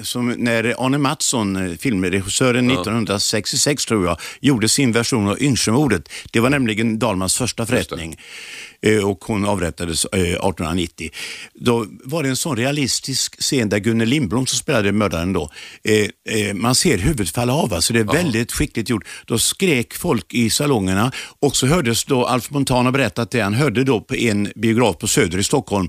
[0.02, 2.74] som när Arne Mattsson, filmregissören ja.
[2.74, 6.08] 1966 tror jag, gjorde sin version av Yngsjömordet.
[6.30, 8.16] Det var nämligen Dalmans första förrättning.
[8.86, 11.10] Eh, och hon avrättades 1890.
[11.12, 11.18] Eh,
[11.54, 15.50] då var det en sån realistisk scen där Gunnel Lindblom som spelade mördaren då,
[15.84, 17.74] eh, man ser huvudet falla av.
[17.74, 19.04] Alltså det är väldigt skickligt gjort.
[19.26, 23.54] Då skrek folk i salongerna och så hördes då Alf Montana berätta att det han
[23.54, 25.88] hörde då på en biograf på Söder i Stockholm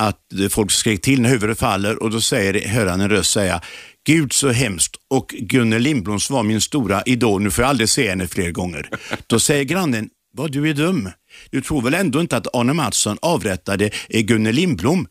[0.00, 3.60] att folk skrek till när huvudet faller och då säger, hör han en röst säga
[4.06, 8.08] Gud så hemskt och Gunnel Lindbloms var min stora idol, nu får jag aldrig se
[8.08, 8.88] henne fler gånger.
[9.26, 10.08] Då säger grannen,
[10.38, 11.10] vad du är dum.
[11.50, 15.06] Du tror väl ändå inte att Arne Mattsson avrättade Gunnel Lindblom?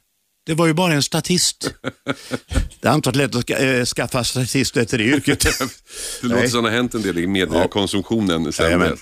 [0.46, 1.74] Det var ju bara en statist.
[2.82, 5.40] Det är antagligen lätt att äh, skaffa statist efter det yrket.
[6.22, 8.98] det låter som det har hänt en del i mediekonsumtionen sen ja, men.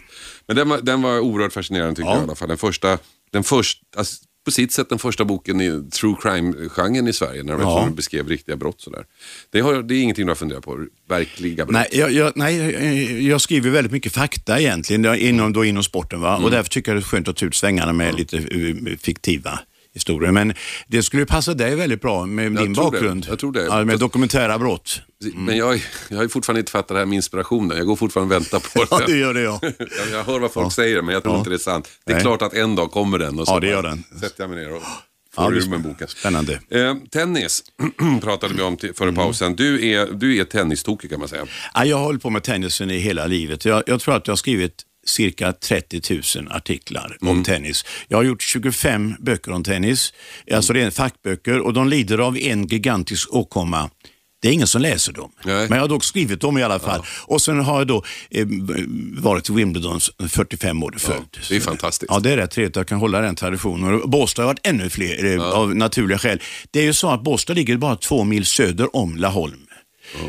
[0.48, 2.16] men den var, den var oerhört fascinerande tycker ja.
[2.16, 2.48] jag i alla fall.
[2.48, 2.98] Den första,
[3.32, 7.54] den första, alltså, på sitt sätt den första boken i true crime-genren i Sverige när
[7.54, 7.90] de ja.
[7.96, 8.82] beskrev riktiga brott.
[8.82, 9.06] Sådär.
[9.52, 11.74] Det, har, det är ingenting du har funderat på, verkliga brott?
[11.74, 16.34] Nej, jag, jag, nej, jag skriver väldigt mycket fakta egentligen inom, då inom sporten va?
[16.34, 16.46] Mm.
[16.46, 18.18] och därför tycker jag det är skönt att ta ut svängarna med mm.
[18.18, 19.60] lite uh, fiktiva
[19.96, 20.32] historier.
[20.32, 20.54] Men
[20.88, 23.24] det skulle passa dig väldigt bra med jag din bakgrund.
[23.24, 23.30] Det.
[23.30, 23.64] Jag tror det.
[23.64, 25.02] Ja, med dokumentära brott.
[25.24, 25.46] Mm.
[25.46, 27.78] Men jag, jag har fortfarande inte fattat det här med inspirationen.
[27.78, 29.04] Jag går fortfarande och väntar på det.
[29.04, 29.60] ja, det gör det jag.
[29.64, 30.72] jag, jag hör vad folk ja.
[30.72, 31.38] säger, men jag tror ja.
[31.38, 31.90] inte det är sant.
[32.06, 32.24] Det är Nej.
[32.24, 34.04] klart att en dag kommer den och så ja, det gör den.
[34.22, 34.82] sätter jag mig ner och
[35.36, 36.08] får ja, ur mig boken.
[36.08, 36.60] Spännande.
[36.70, 37.64] Eh, tennis
[38.22, 39.16] pratade vi om till, före mm.
[39.16, 39.56] pausen.
[39.56, 41.46] Du är, du är tennistokig kan man säga.
[41.74, 43.66] Ja, jag har hållit på med tennisen i hela livet.
[43.66, 46.02] Jag, jag tror att jag har skrivit cirka 30
[46.36, 47.38] 000 artiklar mm.
[47.38, 47.86] om tennis.
[48.08, 50.13] Jag har gjort 25 böcker om tennis,
[50.54, 53.89] alltså det är fackböcker och de lider av en gigantisk åkomma
[54.41, 55.32] Det är ingen som läser dem.
[55.44, 55.70] Nej.
[55.70, 57.02] Men jag har dock skrivit dem i alla fall.
[57.22, 58.48] Och sen har jag då eh,
[59.18, 61.38] varit i Wimbledon 45 år i följd.
[61.50, 62.12] det är fantastiskt.
[62.12, 64.02] Ja, det är rätt trevligt att jag kan hålla den traditionen.
[64.06, 66.41] Båstad har varit ännu fler eh, av naturliga skäl.
[66.72, 69.65] Det är ju så att Båstad ligger bara två mil söder om Laholm.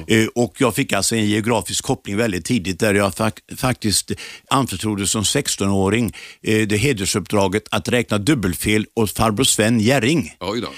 [0.08, 4.12] Eh, Och jag fick alltså en geografisk koppling väldigt tidigt där jag fak- faktiskt
[4.50, 6.12] anförtroddes som 16-åring
[6.42, 10.32] eh, det hedersuppdraget att räkna dubbelfel åt farbror Sven Jerring.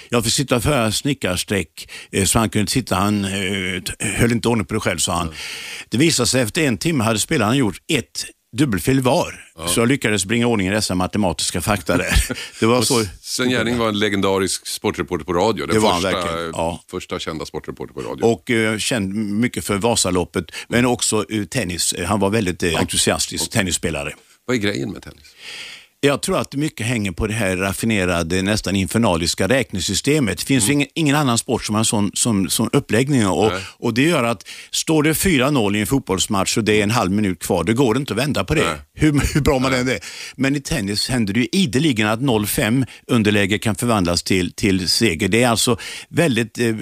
[0.08, 2.94] Jag fick sitta och föra snickarsträck eh, så han kunde titta.
[2.96, 3.24] Han
[3.98, 5.30] höll inte ordning på det själv sa han.
[5.88, 8.24] Det visade sig efter en timme hade spelaren gjort ett
[8.56, 9.44] dubbelfel var.
[9.68, 12.14] Så jag lyckades bringa ordning i dessa matematiska fakta där.
[12.61, 13.04] Det var så.
[13.20, 15.66] Sven Jerring var en legendarisk sportreporter på radio.
[15.66, 16.82] Den Det var första, verkligen, ja.
[16.90, 18.24] första kända sportreporter på radio.
[18.24, 21.92] Och eh, känd mycket för Vasaloppet, men också eh, tennis.
[21.92, 24.12] Eh, Han var väldigt eh, entusiastisk tennisspelare.
[24.46, 25.34] Vad är grejen med tennis?
[26.00, 30.38] Jag tror att mycket hänger på det här raffinerade, nästan infernaliska räknesystemet.
[30.38, 30.72] Det finns Mm.
[30.74, 33.26] ingen, ingen annan sport som har sån, sån, sån uppläggning.
[33.26, 33.62] Och, Nej.
[33.78, 37.11] och Det gör att står det 4-0 i en fotbollsmatch och det är en halv
[37.11, 38.64] minut kvar, det går inte att vända på det.
[38.64, 38.78] Nej.
[38.94, 39.98] Hur, hur bra man än är.
[40.37, 45.28] Men i tennis händer det ju ideligen att 0-5 underläge kan förvandlas till, till seger.
[45.28, 45.76] Det är alltså
[46.08, 46.74] väldigt eh,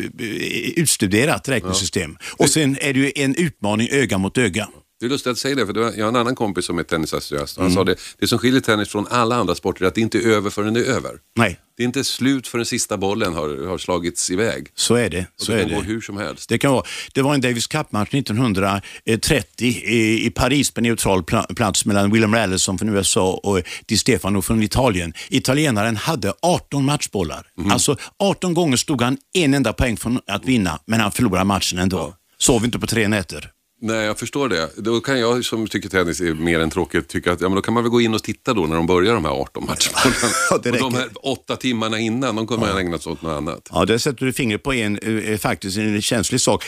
[0.76, 2.16] utstuderat räknesystem.
[2.37, 4.68] Och sen är det ju en utmaning öga mot öga.
[5.00, 6.78] Det är lustigt att säga det, för det var, jag har en annan kompis som
[6.78, 7.56] är tennisentusiast.
[7.56, 7.66] Mm.
[7.66, 10.18] Han sa det, det som skiljer tennis från alla andra sporter är att det inte
[10.18, 11.11] är över förrän det är över.
[11.38, 14.68] Nej, Det är inte slut förrän sista bollen har, har slagits iväg.
[14.74, 15.20] så är det.
[15.20, 15.74] Och Så det är kan det.
[15.74, 16.48] gå hur som helst.
[16.48, 16.85] Det kan vara.
[17.14, 22.35] Det var en Davis Cup-match 1930 i, i Paris på neutral pla- plats mellan William
[22.35, 25.12] Allison från USA och Di Stefano från Italien.
[25.28, 27.46] Italienaren hade 18 matchbollar.
[27.59, 27.70] Mhm.
[27.72, 31.78] Alltså 18 gånger stod han en enda poäng från att vinna, men han förlorade matchen
[31.78, 32.14] ändå.
[32.38, 33.50] Sov inte på tre nätter.
[33.80, 34.70] Nej, jag förstår det.
[34.76, 37.62] Då kan jag som tycker tennis är mer än tråkigt tycka att ja, men då
[37.62, 40.16] kan man väl gå in och titta då när de börjar de här 18 matcherna.
[40.50, 43.36] Ja, det och de här åtta timmarna innan, de kommer man ägna sig åt något
[43.36, 43.68] annat.
[43.72, 46.64] Ja, där sätter du fingret på en eh, faktiskt en känslig sak.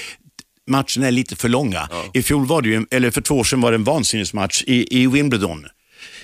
[0.71, 1.89] Matcherna är lite för långa.
[2.15, 5.03] I fjol var det ju, eller för två år sedan var det en vansinnesmatch i,
[5.03, 5.67] i Wimbledon.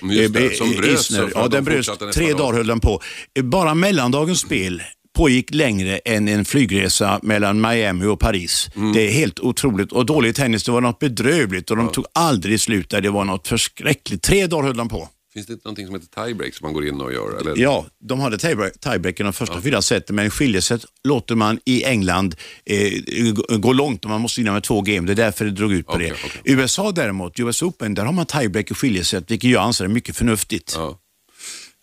[0.01, 1.89] Men just det, Eh, som eh, bröts Ja, de den bröts.
[2.13, 2.37] Tre dag.
[2.37, 3.01] dagar höll den på.
[3.37, 4.81] Eh, Bara mellandagens spel
[5.15, 8.69] pågick längre än en flygresa mellan Miami och Paris.
[8.75, 8.93] Mm.
[8.93, 9.91] Det är helt otroligt.
[9.91, 13.01] Och dålig tennis, det var något bedrövligt och de tog aldrig slut där.
[13.01, 14.23] Det var något förskräckligt.
[14.23, 15.09] Tre dagar höll de på.
[15.33, 17.37] Finns det inte någonting som heter tiebreak som man går in och gör?
[17.41, 17.53] Eller?
[17.57, 21.83] Ja, de hade tiebreak- tiebreak i de första fyra seten, men skiljeset låter man i
[21.83, 25.07] England eh, gå- långt och man måste vinna med två game.
[25.07, 26.15] Det är därför det drog ut på Okej, det.
[26.25, 26.41] okej.
[26.53, 30.15] USA däremot, US Open, där har man tiebreak i skiljeset, vilket jag anser är mycket
[30.15, 30.73] förnuftigt.
[30.77, 30.99] Ja.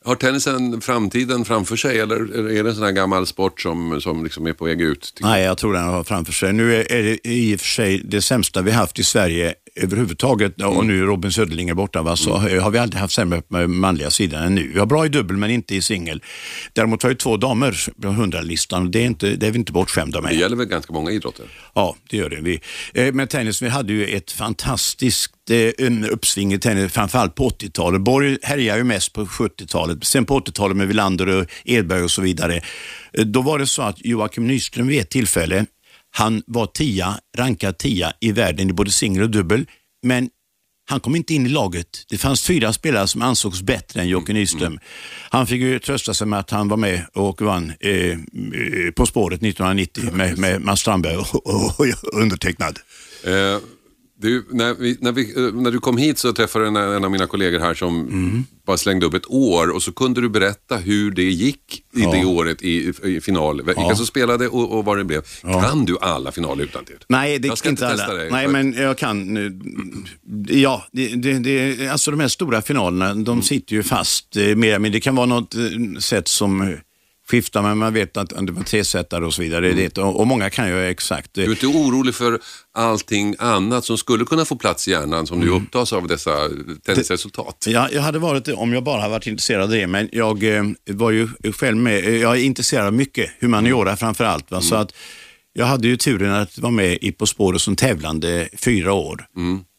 [0.04, 4.24] Har tennisen framtiden framför sig eller är det en sån här gammal sport som, som
[4.24, 5.18] liksom är på väg ut?
[5.20, 6.52] Nej, jag tror den har framför sig.
[6.52, 10.61] Nu är är det i och för sig det sämsta vi haft i Sverige överhuvudtaget
[10.61, 10.76] Mm.
[10.76, 13.68] och nu är Robin Söderling är borta va, så har vi aldrig haft sämre på
[13.68, 14.70] manliga sidan än nu.
[14.72, 16.22] Vi har bra i dubbel men inte i singel.
[16.72, 19.72] Däremot har vi två damer på 100-listan och det är, inte, det är vi inte
[19.72, 20.32] bortskämda med.
[20.32, 21.46] Det gäller väl ganska många idrotter?
[21.74, 22.40] Ja, det gör det.
[22.40, 22.61] Vi,
[22.94, 27.48] eh, med tennis, vi hade ju ett fantastiskt eh, en uppsving i tennis, framförallt på
[27.48, 28.00] 80-talet.
[28.00, 32.22] Borg härjade ju mest på 70-talet, sen på 80-talet med Wilander och Edberg och så
[32.22, 32.61] vidare.
[33.12, 35.66] Eh, då var det så att Joakim Nyström vid ett tillfälle,
[36.14, 39.66] han var tia, rankad tia i världen i både singel och dubbel,
[40.03, 40.31] men
[40.88, 41.88] han kom inte in i laget.
[42.09, 44.79] Det fanns fyra spelare som ansågs bättre än Jocke Nyström.
[45.31, 48.16] Han fick ju trösta sig med att han var med och vann eh, eh,
[48.96, 52.79] På spåret 1990 med, med Mats Strandberg och, och, och undertecknad.
[53.25, 53.59] Eh,
[54.22, 57.04] du, när, vi, när, vi, eh, när du kom hit så träffade jag en, en
[57.04, 58.44] av mina kollegor här som Mm.
[58.66, 62.24] bara slängde upp ett år och så kunde du berätta hur det gick i det
[62.24, 63.62] året i, i final.
[63.62, 65.22] Vilka som spelade och, och vad det blev.
[65.42, 66.96] Kan du alla finaler utantill?
[67.08, 67.96] Nej, det Jag ska inte alla.
[67.96, 68.30] testa dig.
[68.30, 69.37] Nej, men jag kan.
[70.48, 74.78] Ja, det, det, det, alltså de här stora finalerna, de sitter ju fast eh, mer
[74.78, 75.61] men det kan vara något eh,
[75.98, 76.76] sätt som
[77.30, 79.72] skiftar, men man vet att det var tresättare och så vidare.
[79.72, 81.30] Det, och, och många kan ju exakt.
[81.35, 82.38] Du är inte orolig för
[82.74, 85.62] allting annat som skulle kunna få plats i hjärnan som du Mm.
[85.62, 86.30] upptas av dessa
[86.87, 87.64] tennisresultat?
[87.68, 90.56] Ja, jag hade varit det om jag bara hade varit intresserad av det, men jag
[90.56, 92.04] eh, var ju själv med.
[92.04, 94.50] eh, Jag är intresserad av mycket, humaniora framför allt.
[94.50, 94.61] Va?
[94.61, 94.92] Så att
[95.52, 99.24] jag hade ju turen att vara med i På spåret som tävlande fyra år.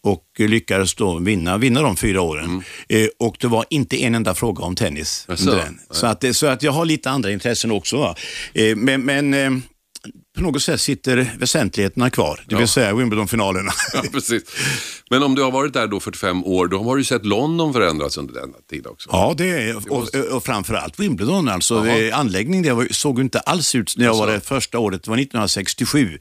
[0.04, 2.64] Och lyckades då vinna, vinna de fyra åren.
[2.90, 5.50] Eh, och det var inte en enda fråga om tennis Jaså?
[5.52, 5.80] under den.
[5.92, 8.16] Så att, det- så att jag har lite andra intressen också.
[8.54, 9.52] Eh, men men eh,
[10.38, 12.68] på något sätt sitter väsentligheterna kvar, det vill Ja.
[12.68, 13.72] säga Wimbledon-finalerna.
[13.94, 14.44] Ja, precis.
[15.10, 18.18] Men om du har varit där då 45 år, då har du sett London förändras
[18.18, 19.10] under denna tid också.
[19.12, 21.50] Ja, det är, och, och framförallt Wimbledon.
[21.50, 24.32] Alltså, eh, anläggningen där var- såg inte alls ut när jag var Jaså?
[24.34, 25.04] där första året.
[25.04, 26.20] Det var 1967.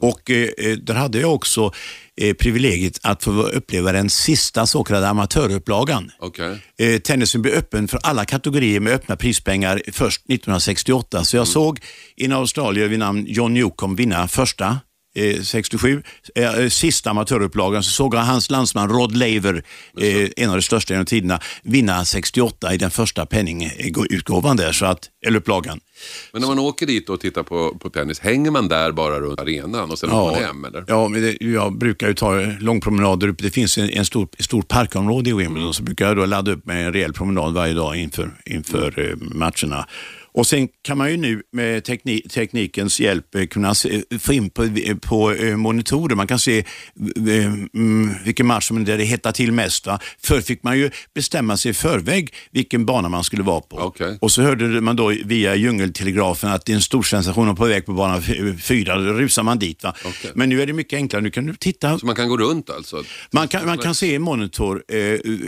[0.00, 1.72] Och eh, eh, där hade jag också
[2.20, 6.10] eh, privilegiet att få uppleva den sista så kallade amatörupplagan.
[6.18, 6.58] Okej.
[6.78, 11.24] Eh, tennisen blev öppen för alla kategorier med öppna prispengar först 1968.
[11.24, 11.80] Så jag såg
[12.16, 14.78] en australier vid namn John Newcomb vinna första
[15.16, 16.02] eh, 67,
[16.34, 19.62] eh, sista amatörupplagan, så såg jag hans landsman Rod Laver,
[20.00, 24.86] eh, en av de största genom tiderna, vinna 68 i den första penningutgåvan där, så
[24.86, 25.80] att, eller upplagan.
[26.32, 29.40] Men när man åker dit och tittar på, på tennis, hänger man där bara runt
[29.40, 30.64] arenan och sen åker man hem?
[30.64, 30.84] Eller?
[30.88, 33.38] Ja, men det, jag brukar ju ta långpromenader upp.
[33.38, 35.72] Det finns en, en stor, stor parkområde i Wimbledon, mm.
[35.72, 39.32] så brukar jag då ladda upp med en rejäl promenad varje dag inför, inför mm.
[39.34, 39.86] matcherna.
[40.36, 44.50] Och sen kan man ju nu med teknik, teknikens hjälp eh, kunna se, få in
[44.50, 44.68] på,
[45.02, 46.14] på eh, monitorer.
[46.16, 49.86] Man kan se eh, mm, vilken match som det hettar till mest.
[49.86, 49.98] Va?
[50.22, 53.76] Förr fick man ju bestämma sig i förväg vilken bana man skulle vara på.
[53.76, 54.18] Okay.
[54.20, 57.86] Och så hörde man då via djungeltelegrafen att det är en stor sensation på väg
[57.86, 58.20] på bana
[58.62, 58.96] fyra.
[58.96, 59.84] Då rusar man dit.
[59.84, 59.94] Va?
[60.04, 60.30] Okay.
[60.34, 61.22] Men nu är det mycket enklare.
[61.22, 61.98] Nu kan du titta.
[61.98, 63.02] Så man kan gå runt alltså?
[63.30, 64.96] Man kan, man kan se i monitor eh,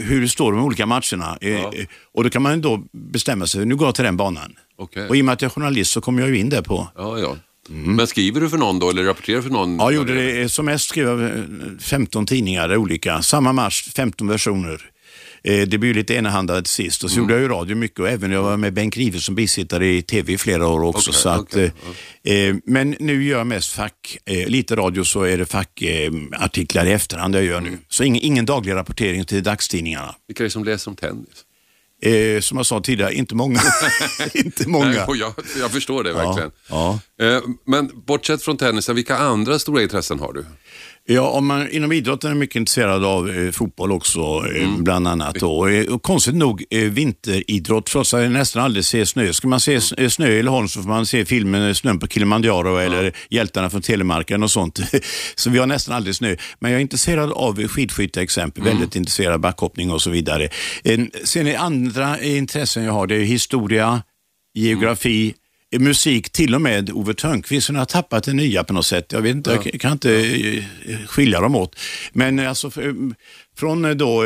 [0.02, 1.38] hur det står de olika matcherna.
[1.40, 1.72] Eh, ja.
[2.14, 4.54] Och då kan man då bestämma sig, nu går jag till den banan.
[4.78, 5.08] Okay.
[5.08, 6.88] Och i och med att jag är journalist så kommer jag ju in där på.
[6.96, 7.36] Ja, ja.
[7.70, 7.96] Mm.
[7.96, 9.76] Men skriver du för någon då eller rapporterar för någon?
[9.76, 10.48] Ja, jag gjorde det.
[10.48, 11.32] Som mest skrev jag
[11.80, 13.22] 15 tidningar olika.
[13.22, 14.90] Samma match, 15 versioner.
[15.42, 17.24] Eh, det blev lite enahanda till sist och så mm.
[17.24, 20.02] gjorde jag ju radio mycket och även jag var med Bengt Rive som bisittare i
[20.02, 21.10] tv i flera år också.
[21.10, 21.70] Okay, så att, okay.
[22.24, 26.86] eh, eh, men nu gör jag mest fack, eh, lite radio så är det fackartiklar
[26.86, 27.68] i efterhand jag gör nu.
[27.68, 27.80] Mm.
[27.88, 30.14] Så ingen, ingen daglig rapportering till dagstidningarna.
[30.26, 31.44] Vilka är det som läser om tennis?
[32.02, 33.60] Eh, som jag sa tidigare, inte många.
[34.34, 34.86] inte många.
[34.86, 36.50] Nej, jag, jag, förstår det verkligen.
[36.68, 37.26] Ja, ja.
[37.26, 40.44] Eh, men bortsett från tennisen, vilka andra stora intressen har du?
[41.10, 44.84] Ja, om man inom idrotten är mycket intresserad av eh, fotboll också, eh, mm.
[44.84, 45.34] bland annat.
[45.34, 45.58] Då.
[45.58, 49.32] Och, eh, konstigt nog eh, vinteridrott, trots att jag nästan aldrig ser snö.
[49.32, 50.10] Ska man se mm.
[50.10, 52.82] snö i Laholm så får man se filmen Snön på Kilimanjaro ja.
[52.82, 54.80] eller Hjältarna från Telemarken och sånt.
[55.34, 56.36] så vi har nästan aldrig snö.
[56.58, 58.74] Men jag är intresserad av skidskytte exempel, mm.
[58.74, 60.48] väldigt intresserad av backhoppning och så vidare.
[61.24, 64.02] sen är andra intressen jag har, det är historia,
[64.54, 65.34] geografi,
[65.76, 69.12] musik, till och med Ove Thörnqvist, har tappat det nya på något sätt.
[69.12, 69.62] Jag vet inte, ja.
[69.64, 70.12] jag kan inte
[70.86, 71.76] eh, skilja dem åt.
[72.12, 72.70] Men eh, alltså,
[73.56, 74.22] från eh, då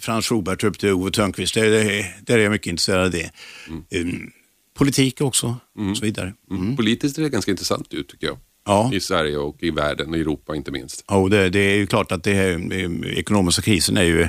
[0.00, 3.30] Frans Schubert upp till Ove Thörnqvist, där, där är jag mycket intresserad av det.
[3.92, 4.30] Mm.
[4.78, 5.90] Politik också, mm.
[5.90, 6.34] och så vidare.
[6.50, 6.62] Mm.
[6.62, 6.76] mm.
[6.76, 8.38] Politiskt är det ganska intressant ut tycker jag.
[8.66, 8.90] Ja.
[8.94, 11.04] I Sverige och i världen och Europa inte minst.
[11.08, 12.74] Ja, det, det är ju klart att det här,
[13.18, 14.28] ekonomiska krisen är ju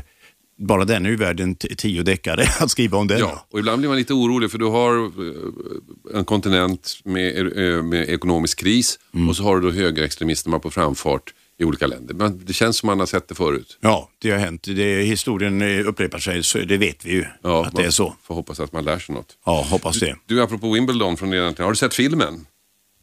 [0.60, 3.20] bara den är ju värd en tio deckare att skriva om den.
[3.20, 7.84] Ja, och ibland blir man lite orolig för du har eh, en kontinent med, eh,
[7.84, 9.30] med ekonomisk kris mm.
[9.30, 12.14] och så har du då högerextremisterna på framfart i olika länder.
[12.14, 13.78] Men det känns som man har sett det förut.
[13.82, 14.64] Ja, det har hänt.
[14.64, 18.16] Det, historien upprepar sig, så det vet vi ju ja, att det är så.
[18.24, 19.38] får hoppas att man lär sig något.
[19.46, 20.16] Ja, hoppas det.
[20.26, 22.46] Du, du apropå Wimbledon från redan har du sett filmen?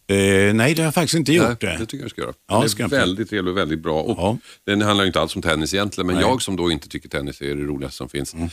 [0.08, 1.62] Eh, nej, det har jag faktiskt inte gjort.
[1.62, 2.32] Nej, det tycker jag du ska göra.
[2.48, 4.02] Ja, den är väldigt trevlig och väldigt bra.
[4.02, 4.38] Och ja.
[4.64, 6.24] Den handlar inte alls om tennis egentligen, men nej.
[6.24, 8.34] jag som då inte tycker tennis är det roligaste som finns.
[8.34, 8.48] Mm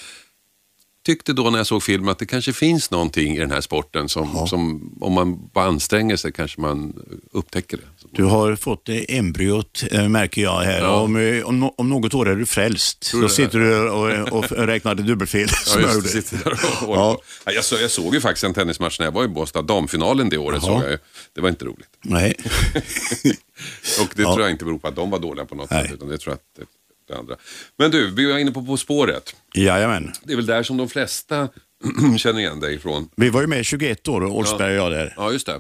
[1.06, 4.10] tyckte då när jag såg filmen att det kanske finns någonting i den här sporten
[4.10, 4.48] som, ja.
[4.48, 6.94] som om man bara anstränger sig kanske man
[7.32, 8.03] upptäcker det.
[8.16, 10.80] Du har fått embryot äh, märker jag här.
[10.80, 11.02] Ja.
[11.02, 13.12] Om, eh, om, om något år är du frälst.
[13.14, 15.48] Då sitter du och, och räknar dubbelfel.
[15.68, 15.80] Ja,
[16.14, 17.22] just, jag, ja.
[17.46, 19.62] jag, så, jag såg ju faktiskt en tennismatch när jag var i Båstad.
[19.62, 21.00] Damfinalen det året såg jag
[21.36, 21.90] Det var inte roligt.
[22.02, 22.36] Nej.
[24.02, 25.84] och det tror jag inte beror på att de var dåliga på något Nej.
[25.84, 25.94] sätt.
[25.94, 26.70] Utan det tror jag att
[27.08, 27.36] det andra.
[27.78, 29.36] Men du, vi var inne på På spåret.
[29.54, 30.12] Jajamän.
[30.24, 31.50] Det är väl där som de flesta
[32.18, 33.10] känner igen dig ifrån.
[33.16, 35.14] Vi var ju med 21 år, Olsberg och jag där.
[35.18, 35.60] Ja, just det.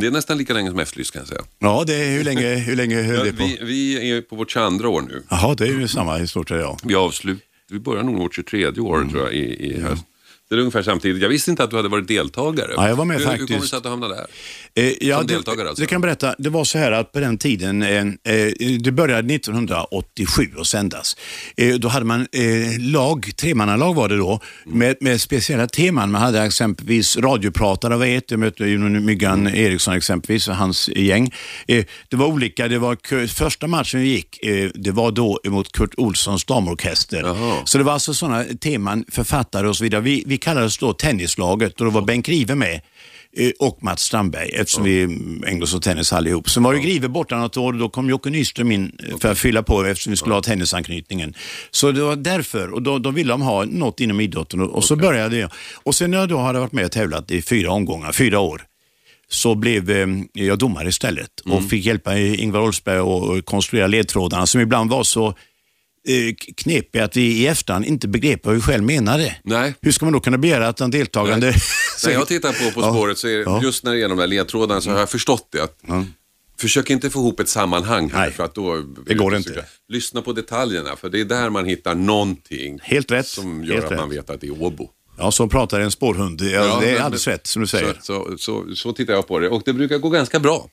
[0.00, 1.40] Det är nästan lika länge som Efterlyst kan jag säga.
[1.58, 3.44] Ja, det är, hur länge, hur länge höll ja, det på?
[3.44, 5.22] Vi, vi, är på vårt 22 år nu.
[5.30, 6.78] Jaha, det är ju samma i stort sett ja.
[6.84, 9.10] Vi avslut, vi börjar nog vårt 23 år mm.
[9.10, 10.04] tror jag i, i höst.
[10.50, 11.22] Det är ungefär samtidigt.
[11.22, 12.72] Jag visste inte att du hade varit deltagare.
[12.76, 13.42] Ja, jag var med hur, faktiskt.
[13.42, 14.26] Hur kommer det sig att du hamnade där?
[14.74, 15.82] Eh, ja, Som deltagare alltså?
[15.82, 16.34] Det kan berätta.
[16.38, 21.16] Det var så här att på den tiden, eh, eh det började 1987 att sändas.
[21.56, 24.78] Eh, då hade man eh, lag, tremannalag var det då, mm.
[24.78, 26.10] med, med, speciella teman.
[26.10, 29.54] Man hade exempelvis radiopratare var ett, jag mötte Myggan mm.
[29.54, 31.34] Eriksson exempelvis och hans gäng.
[31.68, 35.72] Eh, det var olika, det var första matchen vi gick, eh, det var då mot
[35.72, 37.22] Kurt Olssons damorkester.
[37.22, 37.56] Jaha.
[37.64, 40.00] Så det var alltså sådana teman, författare och så vidare.
[40.00, 42.80] Vi, vi kallades då Tennislaget och då var Bengt Grive med
[43.36, 44.92] eh, och Mats Strandberg eftersom ja.
[44.92, 45.02] vi
[45.46, 46.50] ägnade oss åt tennis allihop.
[46.50, 49.32] Sen var ju Grive borta något år och då kom Jocke Nyström in eh, för
[49.32, 51.34] att fylla på eftersom vi skulle ha tennisanknytningen.
[51.70, 54.84] Så det var därför och då, då ville de ha något inom idrotten och, och
[54.84, 55.50] så började jag.
[55.74, 58.62] Och sen när jag då hade varit med och tävlat i fyra omgångar, fyra år,
[59.30, 61.68] så blev eh, jag domare istället och mm.
[61.68, 65.34] fick hjälpa Ingvar Oldsberg att konstruera ledtrådarna som ibland var så
[66.08, 69.36] Eh, knepig att vi i efterhand inte begrep vad vi själv menade.
[69.44, 69.74] Nej.
[69.80, 71.46] Hur ska man då kunna begära att en deltagande...
[71.46, 71.60] Nej.
[72.04, 73.62] när jag tittar på På spåret så är ja.
[73.62, 75.62] just när det gäller de där ledtrådarna så har jag förstått det.
[75.62, 76.04] Att ja.
[76.60, 78.84] Försök inte få ihop ett sammanhang här Nej, för att då...
[79.06, 79.64] Det går inte.
[79.88, 83.26] Lyssna på detaljerna för det är där man hittar någonting Helt rätt.
[83.26, 83.98] som gör Helt att rätt.
[83.98, 84.88] man vet att det är Åbo.
[85.18, 86.40] Ja, så pratar en spårhund.
[86.40, 87.98] Ja, Ja, det är alldeles rätt som du säger.
[88.02, 90.68] Så, så, så, så tittar jag på det och det brukar gå ganska bra,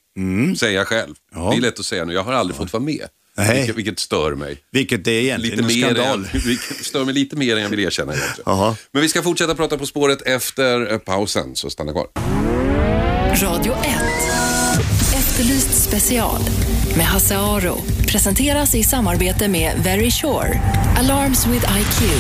[0.58, 1.14] säger jag själv.
[1.34, 1.44] Mm.
[1.46, 1.52] Ja.
[1.52, 3.08] Det är lätt att säga nu, jag har aldrig fått vara med.
[3.38, 3.58] Nej.
[3.58, 4.58] Vilket, vilket stör mig.
[4.72, 6.28] Vilket är egentligen Lite en mer skandal.
[6.34, 8.14] än, vilket stör mig lite mer än jag vill erkänna.
[8.92, 12.08] Men vi ska fortsätta prata På spåret efter eh, pausen, så stanna kvar.
[13.44, 13.78] Radio 1.
[15.18, 16.42] Efterlyst special
[16.98, 17.78] med Hasse Aro.
[18.08, 20.62] Presenteras i samarbete med Very Sure.
[20.98, 22.12] Alarms with IQ.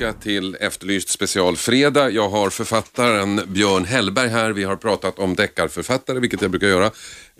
[0.00, 2.10] Tillbaka till Efterlyst specialfredag.
[2.10, 4.50] Jag har författaren Björn Hellberg här.
[4.52, 6.90] Vi har pratat om deckarförfattare, vilket jag brukar göra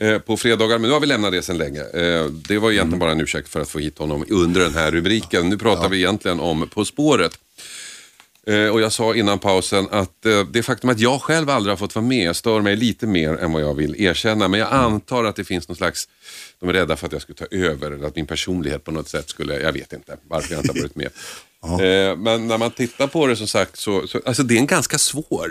[0.01, 0.79] eh, på fredagar.
[0.79, 1.81] Men nu har vi lämnat det sedan länge.
[1.81, 4.91] Eh, det var egentligen bara en ursäkt för att få hit honom under den här
[4.91, 5.49] rubriken.
[5.49, 7.39] Nu pratar vi egentligen om På spåret.
[8.47, 11.77] Eh, och jag sa innan pausen att eh, det faktum att jag själv aldrig har
[11.77, 14.49] fått vara med stör mig lite mer än vad jag vill erkänna.
[14.49, 16.09] Men jag antar att det finns någon slags,
[16.61, 19.09] de är rädda för att jag skulle ta över eller att min personlighet på något
[19.09, 21.11] sätt skulle, jag vet inte varför jag inte har varit med.
[21.65, 24.67] Eh, men när man tittar på det som sagt så, så alltså det är en
[24.67, 25.51] ganska svår,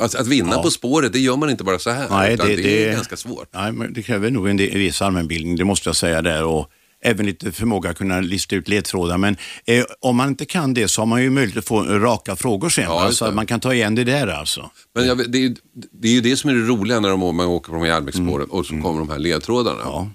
[0.00, 2.06] alltså att vinna På spåret det gör man inte bara så här.
[2.10, 3.48] Nej, utan det, det, är det- ganska svårt.
[3.54, 6.44] Nej, men det kräver nog en, viss allmänbildning, det måste jag säga där.
[6.44, 6.70] Och
[7.02, 9.18] även lite förmåga att kunna lista ut ledtrådar.
[9.18, 9.36] Men
[9.66, 12.68] eh, om man inte kan det så har man ju möjlighet att få raka frågor
[12.68, 12.84] sen.
[12.84, 13.06] Ja, va?
[13.06, 13.28] just så det.
[13.28, 14.70] att man kan ta igen det där alltså.
[14.94, 15.54] Men jag, det, är, ju-
[15.92, 17.88] det är ju det som är det roliga när de, man åker på de här
[17.88, 19.80] järnvägsspåren och så kommer de här ledtrådarna.
[19.82, 20.10] Ja.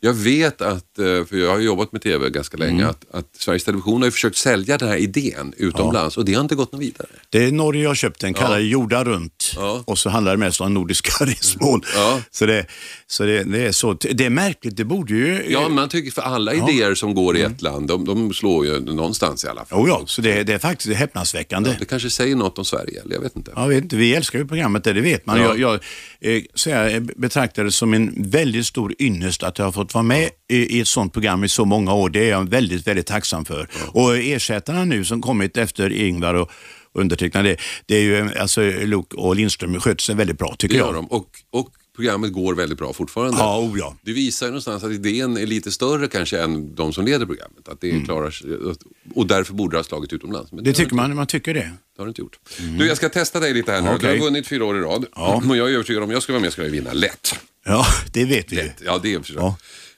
[0.00, 3.64] Jag vet att, eh, för jag har jobbat med TV ganska länge, att, att Sveriges
[3.64, 7.08] Television har försökt sälja den här idén utomlands och det har inte gått något vidare.
[7.30, 9.52] Det är Norge jag köpt den, kallar det Jorda runt.
[9.56, 9.82] Ja.
[9.86, 11.84] Och så handlar det mest om nordiska resmål.
[11.94, 12.20] Ja.
[12.30, 12.66] Så, det,
[13.06, 13.92] så det, det är så.
[13.92, 15.44] Det är märkligt, det borde ju...
[15.48, 18.80] Ja, man tycker för alla idéer som går i ett land, de, de slår ju
[18.80, 19.78] någonstans i alla fall.
[19.78, 21.76] Oh ja, så det, det är faktiskt häpnadsväckande.
[21.78, 23.52] Det kanske säger något om Sverige, eller jag vet inte.
[23.56, 25.38] Jag vet inte, vi älskar ju programmet, det, vet man.
[25.38, 25.56] Ja.
[25.56, 25.80] Jag,
[26.20, 29.87] jag, eh, så jag betraktar det som en väldigt stor ynnest att jag har fått
[29.94, 32.10] vara med i, ett sånt program i så många år.
[32.10, 33.68] Det är jag väldigt, väldigt tacksam för.
[33.92, 36.50] Och ersättarna nu som kommit efter Ingvar och
[36.92, 40.86] undertecknade, det är ju alltså Luke och Lindström sköter sig väldigt bra tycker Det gör
[40.86, 40.94] jag.
[40.94, 41.06] de.
[41.06, 43.38] Och, och programmet går väldigt bra fortfarande.
[43.38, 43.96] Ja, oh ja.
[44.02, 47.68] Det visar ju någonstans att idén är lite större kanske än de som leder programmet.
[47.68, 48.50] Att det klarar sig,
[49.14, 50.52] och därför borde det ha slagit utomlands.
[50.52, 50.64] Men Mm.
[50.64, 51.60] Det har tycker man, man tycker det.
[51.60, 52.38] Det har du inte gjort.
[52.78, 53.88] Du, jag ska testa dig lite här nu.
[53.88, 54.18] Du Okej.
[54.18, 55.06] har vunnit fyra år i rad.
[55.14, 55.42] Ja.
[55.48, 57.34] Och jag är övertygad om jag ska vara med ska jag vinna lätt.
[57.68, 58.62] Ja, det vet vi ju.
[58.62, 58.82] lätt.
[58.84, 59.36] Ja, det är förstås.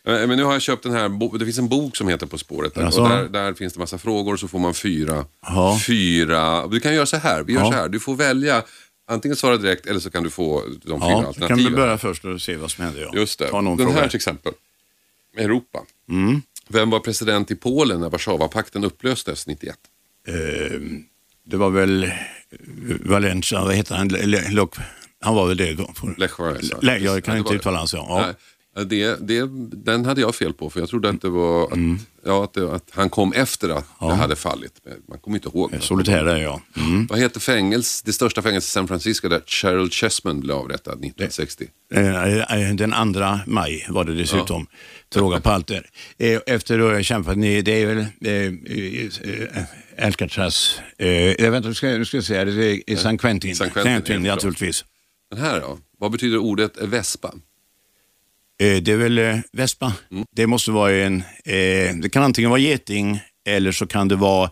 [0.04, 0.12] Ja.
[0.12, 2.38] Eh, Men nu har jag köpt den här, det finns en bok som heter På
[2.38, 2.74] spåret.
[2.74, 3.02] Där, Jaså?
[3.02, 5.24] och där, där finns det massa frågor och så får man fyra.
[5.46, 5.80] Ja.
[5.86, 6.66] fyra.
[6.66, 7.66] Du kan göra så här, vi gör Ja.
[7.72, 7.88] så här.
[7.88, 8.62] Du får välja,
[9.08, 11.72] antingen svara direkt eller så kan du få de fyra Ja, då kan alternativen.
[11.72, 13.02] vi börja först och se vad som händer.
[13.02, 13.10] Ja.
[13.14, 13.48] Just det.
[13.48, 14.00] Ta någon Den fråga.
[14.00, 14.52] här till exempel.
[15.36, 15.78] Europa.
[16.10, 16.42] Mm.
[16.68, 19.76] Vem var president i Polen när Warszawapakten upplöstes 91?
[20.28, 20.34] Eh,
[21.44, 22.10] det var väl eh,
[23.00, 24.08] Valencia, vad heter han?
[24.08, 24.78] Le- Le- Lock-
[25.20, 25.76] Han var väl det?
[26.82, 28.32] Lech jag Ja, kan inte uttala hans ja.
[28.86, 29.48] Det, det,
[29.84, 31.78] den hade jag fel på för jag trodde att det var att,
[32.24, 34.72] ja, att, det, att han kom efter att det hade fallit.
[35.08, 35.70] Man kommer inte ihåg.
[35.74, 35.80] ja.
[35.80, 36.60] Solitär är jag.
[36.76, 37.06] Mm.
[37.06, 41.66] Vad heter fängelse, det största fängelset i San Francisco där Cheryl Chessman blev avrättad 1960?
[41.94, 42.36] Eh,
[42.68, 44.66] eh, Den andra maj var det dessutom.
[45.12, 45.86] Till råga på allt där.
[46.18, 48.32] Eh, Efter att ha kämpat, ni- det är väl eh,
[49.56, 49.64] eh,
[50.06, 53.56] Alcatraz, eh, jag vet inte, ska, ska jag säga det, är San Quentin.
[53.56, 54.22] San Quentin, helt klart.
[54.24, 54.84] naturligtvis.
[55.30, 55.78] Den här då?
[55.98, 57.34] Vad betyder ordet vespa?
[58.60, 59.92] Eh, Det är väl eh, vespa.
[60.10, 60.24] Mm.
[60.36, 64.50] Det måste vara en, eh, det kan antingen vara geting eller så kan det vara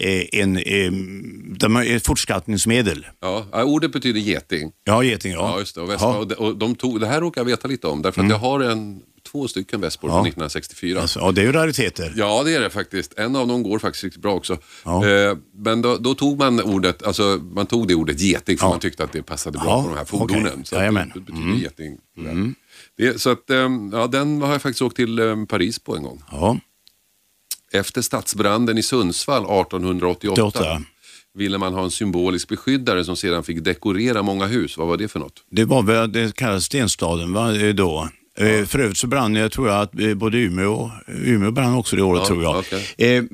[0.00, 3.06] eh, en, eh, ett fortskattningsmedel.
[3.20, 4.72] Ja, ja, ordet betyder geting.
[4.84, 5.38] Ja, geting ja.
[5.52, 5.80] Ja, just det.
[5.80, 6.16] Och, vespa, Ja.
[6.18, 8.38] och, de, och de tog, det här råkar jag veta lite om därför att jag
[8.38, 11.00] har en, två stycken vespor från 1964.
[11.00, 12.12] Alltså, ja, det är ju rariteter.
[12.16, 13.18] Ja, det är det faktiskt.
[13.18, 14.52] En av dem går faktiskt riktigt bra också.
[14.52, 18.80] Eh, men då, då tog man ordet, alltså man tog det ordet geting för man
[18.80, 20.46] tyckte att det passade bra på de här fordonen.
[20.46, 20.64] okej.
[20.64, 21.98] Så det, det betyder geting.
[22.96, 26.02] Det, så att, eh, ja, den har jag faktiskt åkt till eh, Paris på en
[26.02, 26.22] gång.
[26.30, 26.58] Ja,
[27.72, 30.82] Efter stadsbranden i Sundsvall 1888 88.
[31.34, 34.78] ville man ha en symbolisk beskyddare som sedan fick dekorera många hus.
[34.78, 35.44] Vad var det för något?
[35.50, 38.08] det var väl, det kallades Stenstaden va, då.
[38.38, 41.96] Eh, För övrigt så brann jag tror jag att eh, både Umeå, Umeå brann också
[41.96, 42.58] det året Ja, tror jag.
[42.58, 42.94] okej.
[43.16, 43.24] Eh,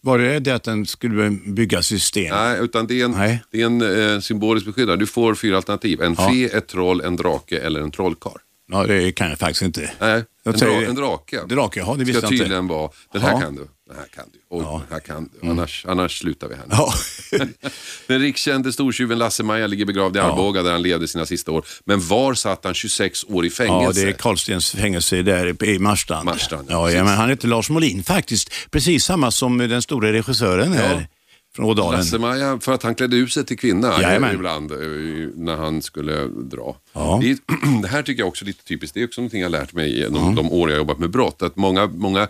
[0.00, 2.30] var det det att den skulle byggas i sten?
[2.34, 3.42] Nej, utan det är en, Nej.
[3.50, 4.96] Det är en symbolisk beskyddare.
[4.96, 6.02] Du får fyra alternativ.
[6.02, 6.30] En Ja.
[6.30, 8.38] fe, ett troll, en drake eller en trollkarl.
[8.70, 9.90] Ja, det kan jag faktiskt inte.
[10.00, 11.40] Nej, Jag en, dra, en drake.
[11.48, 12.44] Drake, ja det visste ska jag inte.
[12.44, 13.40] tydligen vara, den här Ja.
[13.40, 14.68] kan du, den här kan du, oj, Ja.
[14.74, 14.80] Mm.
[14.80, 15.48] den här kan du.
[15.50, 16.74] Annars, annars slutar vi här nu.
[16.78, 16.94] Ja.
[18.06, 21.64] Den rikskände stortjuven Lasse-Maja ligger begravd i Arboga där han levde sina sista år.
[21.84, 24.00] Men var satt han 26 år i Ja, fängelse?
[24.04, 26.24] det är Karlstens fängelse där i Marstrand.
[26.24, 28.52] Marstrand, ja, ja, ja, men han heter Lars Molin faktiskt.
[28.70, 31.08] Precis samma som den stora regissören här.
[31.58, 34.34] Lasse-Maja, för att han klädde ut sig till kvinna Jajamän.
[34.34, 34.78] ibland eh,
[35.34, 36.76] när han skulle dra.
[36.92, 37.20] Ja.
[37.22, 37.38] Det,
[37.82, 38.94] det här tycker jag också är lite typiskt.
[38.94, 41.42] Det är också någonting jag lärt mig de, de år jag jobbat med brott.
[41.42, 42.28] Att många, många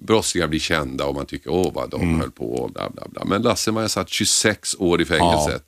[0.00, 2.20] brottslingar blir kända och man tycker åh vad de Mm.
[2.20, 3.24] höll på och bla bla bla.
[3.24, 5.62] Men Lasse-Maja satt 26 år i fängelset.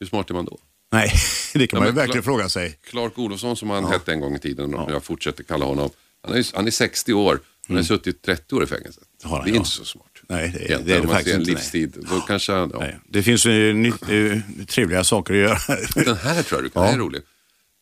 [0.00, 0.58] Hur smart är man då?
[0.92, 1.12] Nej,
[1.54, 2.78] det kan Ja, man ju verkligen klar- fråga sig.
[2.90, 5.90] Clark Olofsson som han hette en gång i tiden och jag fortsätter kalla honom.
[6.22, 9.00] Han är, han är 60 år, han har suttit 30 år i fängelse.
[9.24, 9.38] Mm.
[9.44, 9.56] det är ja.
[9.56, 10.04] inte så smart.
[10.28, 11.52] Nej, det, Egentligen, det är det faktiskt en inte.
[11.52, 11.60] nej.
[11.60, 12.06] livstid.
[12.10, 12.66] Då kanske ja.
[12.80, 12.98] Nej.
[13.08, 13.92] Det finns ju ny,
[14.68, 15.58] trevliga saker att göra.
[16.04, 17.22] Den här tror jag du kan, här är rolig.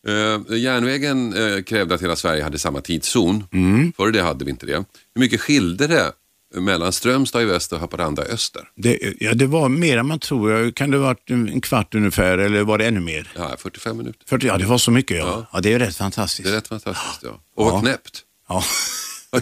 [0.08, 3.44] Uh, järnvägen eh, krävde att hela Sverige hade samma tidszon.
[3.52, 3.92] Mm.
[3.96, 4.72] Före det hade vi inte det.
[5.14, 6.12] Hur mycket skilde det
[6.60, 8.62] mellan Strömstad i väst och Haparanda i öster?
[8.76, 10.70] Det, ja, det var mer än man tror.
[10.70, 13.32] Kan det ha varit en kvart ungefär eller var det ännu mer?
[13.36, 14.20] Ja, 45 minuter.
[14.26, 15.46] För, ja, det var så mycket ja.
[15.52, 16.44] Ja, det är rätt fantastiskt.
[16.48, 17.20] Det är rätt fantastiskt.
[17.22, 17.40] Ja.
[17.56, 17.80] Och Ja.
[17.80, 18.22] knäppt.
[18.48, 18.64] Ja.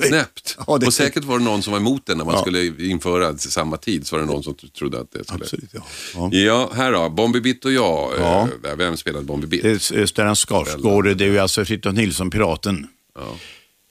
[0.00, 0.56] Vad knäppt.
[0.66, 2.40] Ja, det- Och säkert var det någon som var emot det när man Ja.
[2.40, 4.06] skulle införa samma tid.
[4.06, 5.44] Så var det någon som trodde att det skulle...
[5.44, 5.80] Absolut, ja.
[6.14, 6.30] Ja.
[6.32, 7.08] Ja, här då.
[7.10, 8.12] Bombi Bitt och jag.
[8.18, 8.48] Ja.
[8.64, 9.62] Eh, Vem spelade Bombi Bitt?
[9.62, 13.36] Det är Stellan Skarsgård, det är ju alltså Fritiof Nilsson, Piraten, Ja.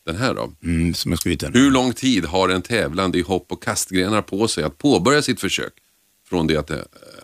[0.05, 0.51] Den här då.
[0.63, 1.53] mm, som har skrivit den.
[1.53, 5.39] Hur lång tid har en tävlande i hopp och kastgrenar på sig att påbörja sitt
[5.41, 5.73] försök
[6.29, 6.77] från det att, eh,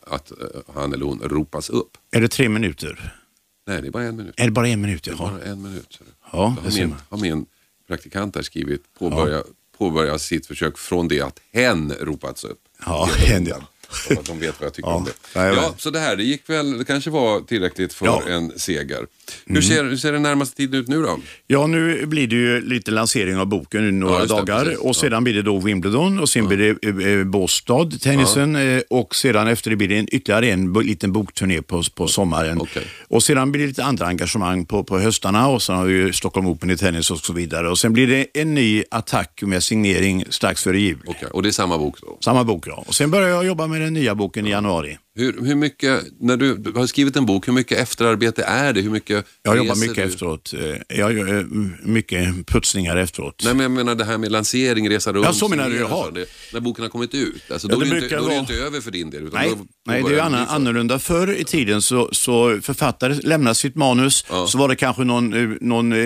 [0.07, 0.37] att eh,
[0.75, 1.97] han eller hon ropas upp?
[2.11, 3.13] Är det tre minuter?
[3.67, 4.33] Nej, det är bara en minut.
[4.37, 5.03] Är det bara en minut?
[5.03, 5.31] Det är Jaha.
[5.31, 5.99] bara en minut.
[6.31, 6.95] Ja, man.
[7.09, 7.45] har min
[7.89, 9.43] praktikant här skrivit påbörja,
[9.77, 12.59] påbörja sitt försök från det att hen ropats upp.
[12.85, 13.57] Ja, hen, ja.
[14.19, 15.39] Att de vet vad jag tycker Ja, om det.
[15.39, 15.63] jajamän.
[15.63, 18.21] Ja, så det här, det gick väl, det kanske var tillräckligt för Ja.
[18.27, 18.33] Mm.
[18.33, 19.05] en seger.
[19.45, 21.19] Hur, ser, hur ser den närmaste tiden ut nu då?
[21.47, 24.79] Ja, nu blir det ju lite lansering av boken i några Ja, det, dagar precis.
[24.79, 28.81] och sedan blir det då Wimbledon och sen blir det eh, eh, Båstad, tennisen eh,
[28.89, 32.61] och sedan efter det blir det en, ytterligare en liten bokturné på, på sommaren.
[32.61, 32.83] Okej.
[33.07, 36.13] Och sedan blir det lite andra engagemang på, på höstarna och sen har vi ju
[36.13, 37.69] Stockholm Open i tennis och så vidare.
[37.69, 40.99] Och sen blir det en ny attack med signering strax före jul.
[41.05, 42.17] Okej, Och det är samma bok då?
[42.21, 42.83] Samma bok ja.
[42.87, 44.97] Och sen börjar jag jobba med den nya boken i januari.
[45.19, 48.81] Hur, hur mycket, när du har skrivit en bok, hur mycket efterarbete är det?
[48.81, 50.01] Hur mycket Jag jobbar mycket du?
[50.01, 50.53] efteråt.
[50.53, 51.45] Eh, Jag gör eh,
[51.83, 53.41] mycket putsningar efteråt.
[53.45, 55.25] Nej men jag menar det här med lansering, resa runt.
[55.25, 56.11] Ja, så menar du, jaha.
[56.53, 57.51] när boken har kommit ut.
[57.51, 59.23] Alltså, Ja, då, är det inte, då är det inte över för din del.
[59.23, 60.99] Utan Nej, då, nej, då det är ju börjar anna, ny för- annorlunda.
[60.99, 65.57] Förr i tiden så, så författare lämnade sitt manus, så var det kanske någon, eh,
[65.61, 65.99] någon eh,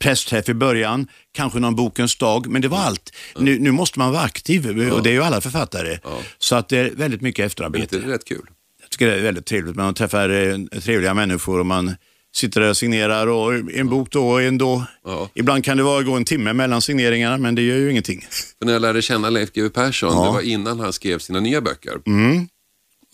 [0.00, 3.12] pressträff i början, kanske någon bokens dag, men det var allt.
[3.38, 5.98] Nu, nu måste man vara aktiv och det är ju alla författare.
[6.38, 7.97] Så att det är väldigt mycket efterarbete.
[8.00, 8.46] Det är rätt kul?
[8.80, 9.76] Jag tycker det är väldigt trevligt.
[9.76, 11.94] Man träffar eh, trevliga människor och man
[12.34, 14.84] sitter där och signerar och en bok då och en då.
[15.04, 15.30] Ja.
[15.34, 18.26] Ibland kan det vara, gå en timme mellan signeringarna, men det gör ju ingenting.
[18.58, 20.24] För när jag lärde känna Leif GW Persson, Ja.
[20.26, 21.92] det var innan han skrev sina nya böcker.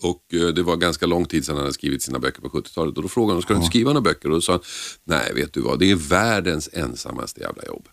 [0.03, 2.97] Och eh, det var ganska lång tid sedan han hade skrivit sina böcker på 70-talet.
[2.97, 4.29] Och då frågade han, ska du inte skriva några böcker?
[4.29, 4.61] Och då sa han,
[5.03, 7.87] nej vet du vad, det är världens ensammaste jävla jobb.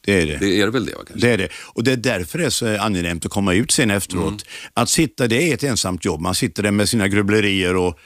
[0.00, 0.36] Det är det.
[0.38, 1.26] Det är väl det va kanske?
[1.26, 1.48] Det är det.
[1.74, 4.26] Och det är därför det är så angenämt att komma ut sen efteråt.
[4.28, 4.38] Mm.
[4.74, 6.20] Att sitta, det är ett ensamt jobb.
[6.20, 7.98] Man sitter där med sina grubblerier och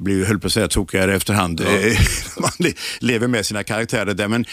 [0.00, 1.60] blir, höll på att säga, tokigare efterhand.
[1.60, 1.66] Eh,
[2.40, 4.28] Man le- lever med sina karaktärer där.
[4.28, 4.44] Men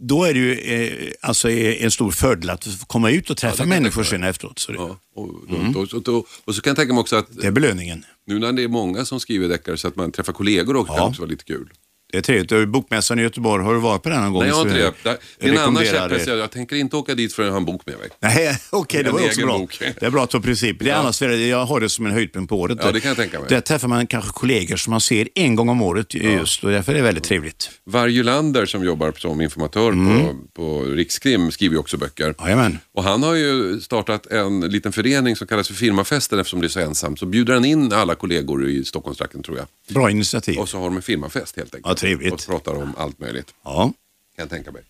[0.00, 3.56] då är det ju eh, alltså eh, en stor fördel att komma ut och träffa
[3.58, 4.58] jag människor sen efteråt.
[4.58, 7.46] Så Ja, och, och, och, och, och så kan jag tänka mig också att det
[7.46, 8.04] är belöningen.
[8.26, 10.96] nu när det är många som skriver deckare så att man träffar kollegor också Ja.
[10.98, 11.68] kan också vara lite kul.
[12.12, 12.68] Det är trevligt.
[12.68, 14.40] Bokmässan i Göteborg, har du varit på den någon gång?
[14.42, 14.92] Nej, jag har inte det.
[15.02, 16.26] Det det är en annan rekommenderar käpphäst.
[16.26, 16.36] det.
[16.36, 18.08] Jag tänker inte åka dit förrän jag har en bok med mig.
[18.20, 19.58] Nej, okej, det En var också bra.
[19.58, 19.78] bok.
[20.00, 20.76] Det är bra att ta princip.
[20.78, 20.94] Det är Ja.
[20.96, 22.78] annars, jag har det som en höjdpunkt på året.
[22.82, 23.48] Ja, det kan jag tänka mig.
[23.48, 26.92] Där träffar man kanske kollegor som man ser en gång om året just och därför
[26.92, 27.70] är det väldigt trevligt.
[27.86, 32.34] Varje Lander som jobbar som informatör på, på Rikskrim skriver ju också böcker.
[32.40, 32.78] Jajamän.
[32.94, 36.68] Och han har ju startat en liten förening som kallas för Firmafesten eftersom det är
[36.68, 37.18] så ensamt.
[37.18, 39.66] Så bjuder han in alla kollegor i Stockholmstrakten tror jag.
[39.94, 40.58] Bra initiativ.
[40.58, 41.99] Och så har de en firmafest helt enkelt.
[41.99, 42.32] Ja, trevligt.
[42.32, 43.54] Och pratar om allt möjligt.
[43.64, 43.80] Ja.
[43.82, 43.92] Kan
[44.36, 44.82] jag tänka mig.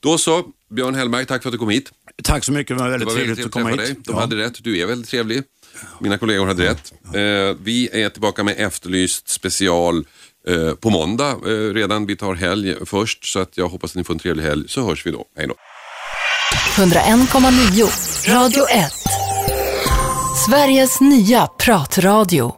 [0.00, 1.90] Då så, Björn Hellberg, tack för att du kom hit.
[2.22, 3.78] Tack så mycket, det var väldigt Det var trevligt trevligt att komma hit.
[3.78, 3.96] dig.
[4.04, 4.20] De Ja.
[4.20, 5.42] hade rätt, du är väldigt trevlig.
[6.00, 6.92] Mina kollegor hade rätt.
[7.14, 10.06] Eh, vi är tillbaka med Efterlyst special
[10.48, 12.06] eh, på måndag eh, redan.
[12.06, 14.86] Vi tar helg först så att jag hoppas att ni får en trevlig helg så
[14.86, 15.24] hörs vi då.
[15.36, 15.54] Hej då.
[16.76, 18.92] 101,9 Radio 1.
[20.48, 22.56] Sveriges nya pratradio.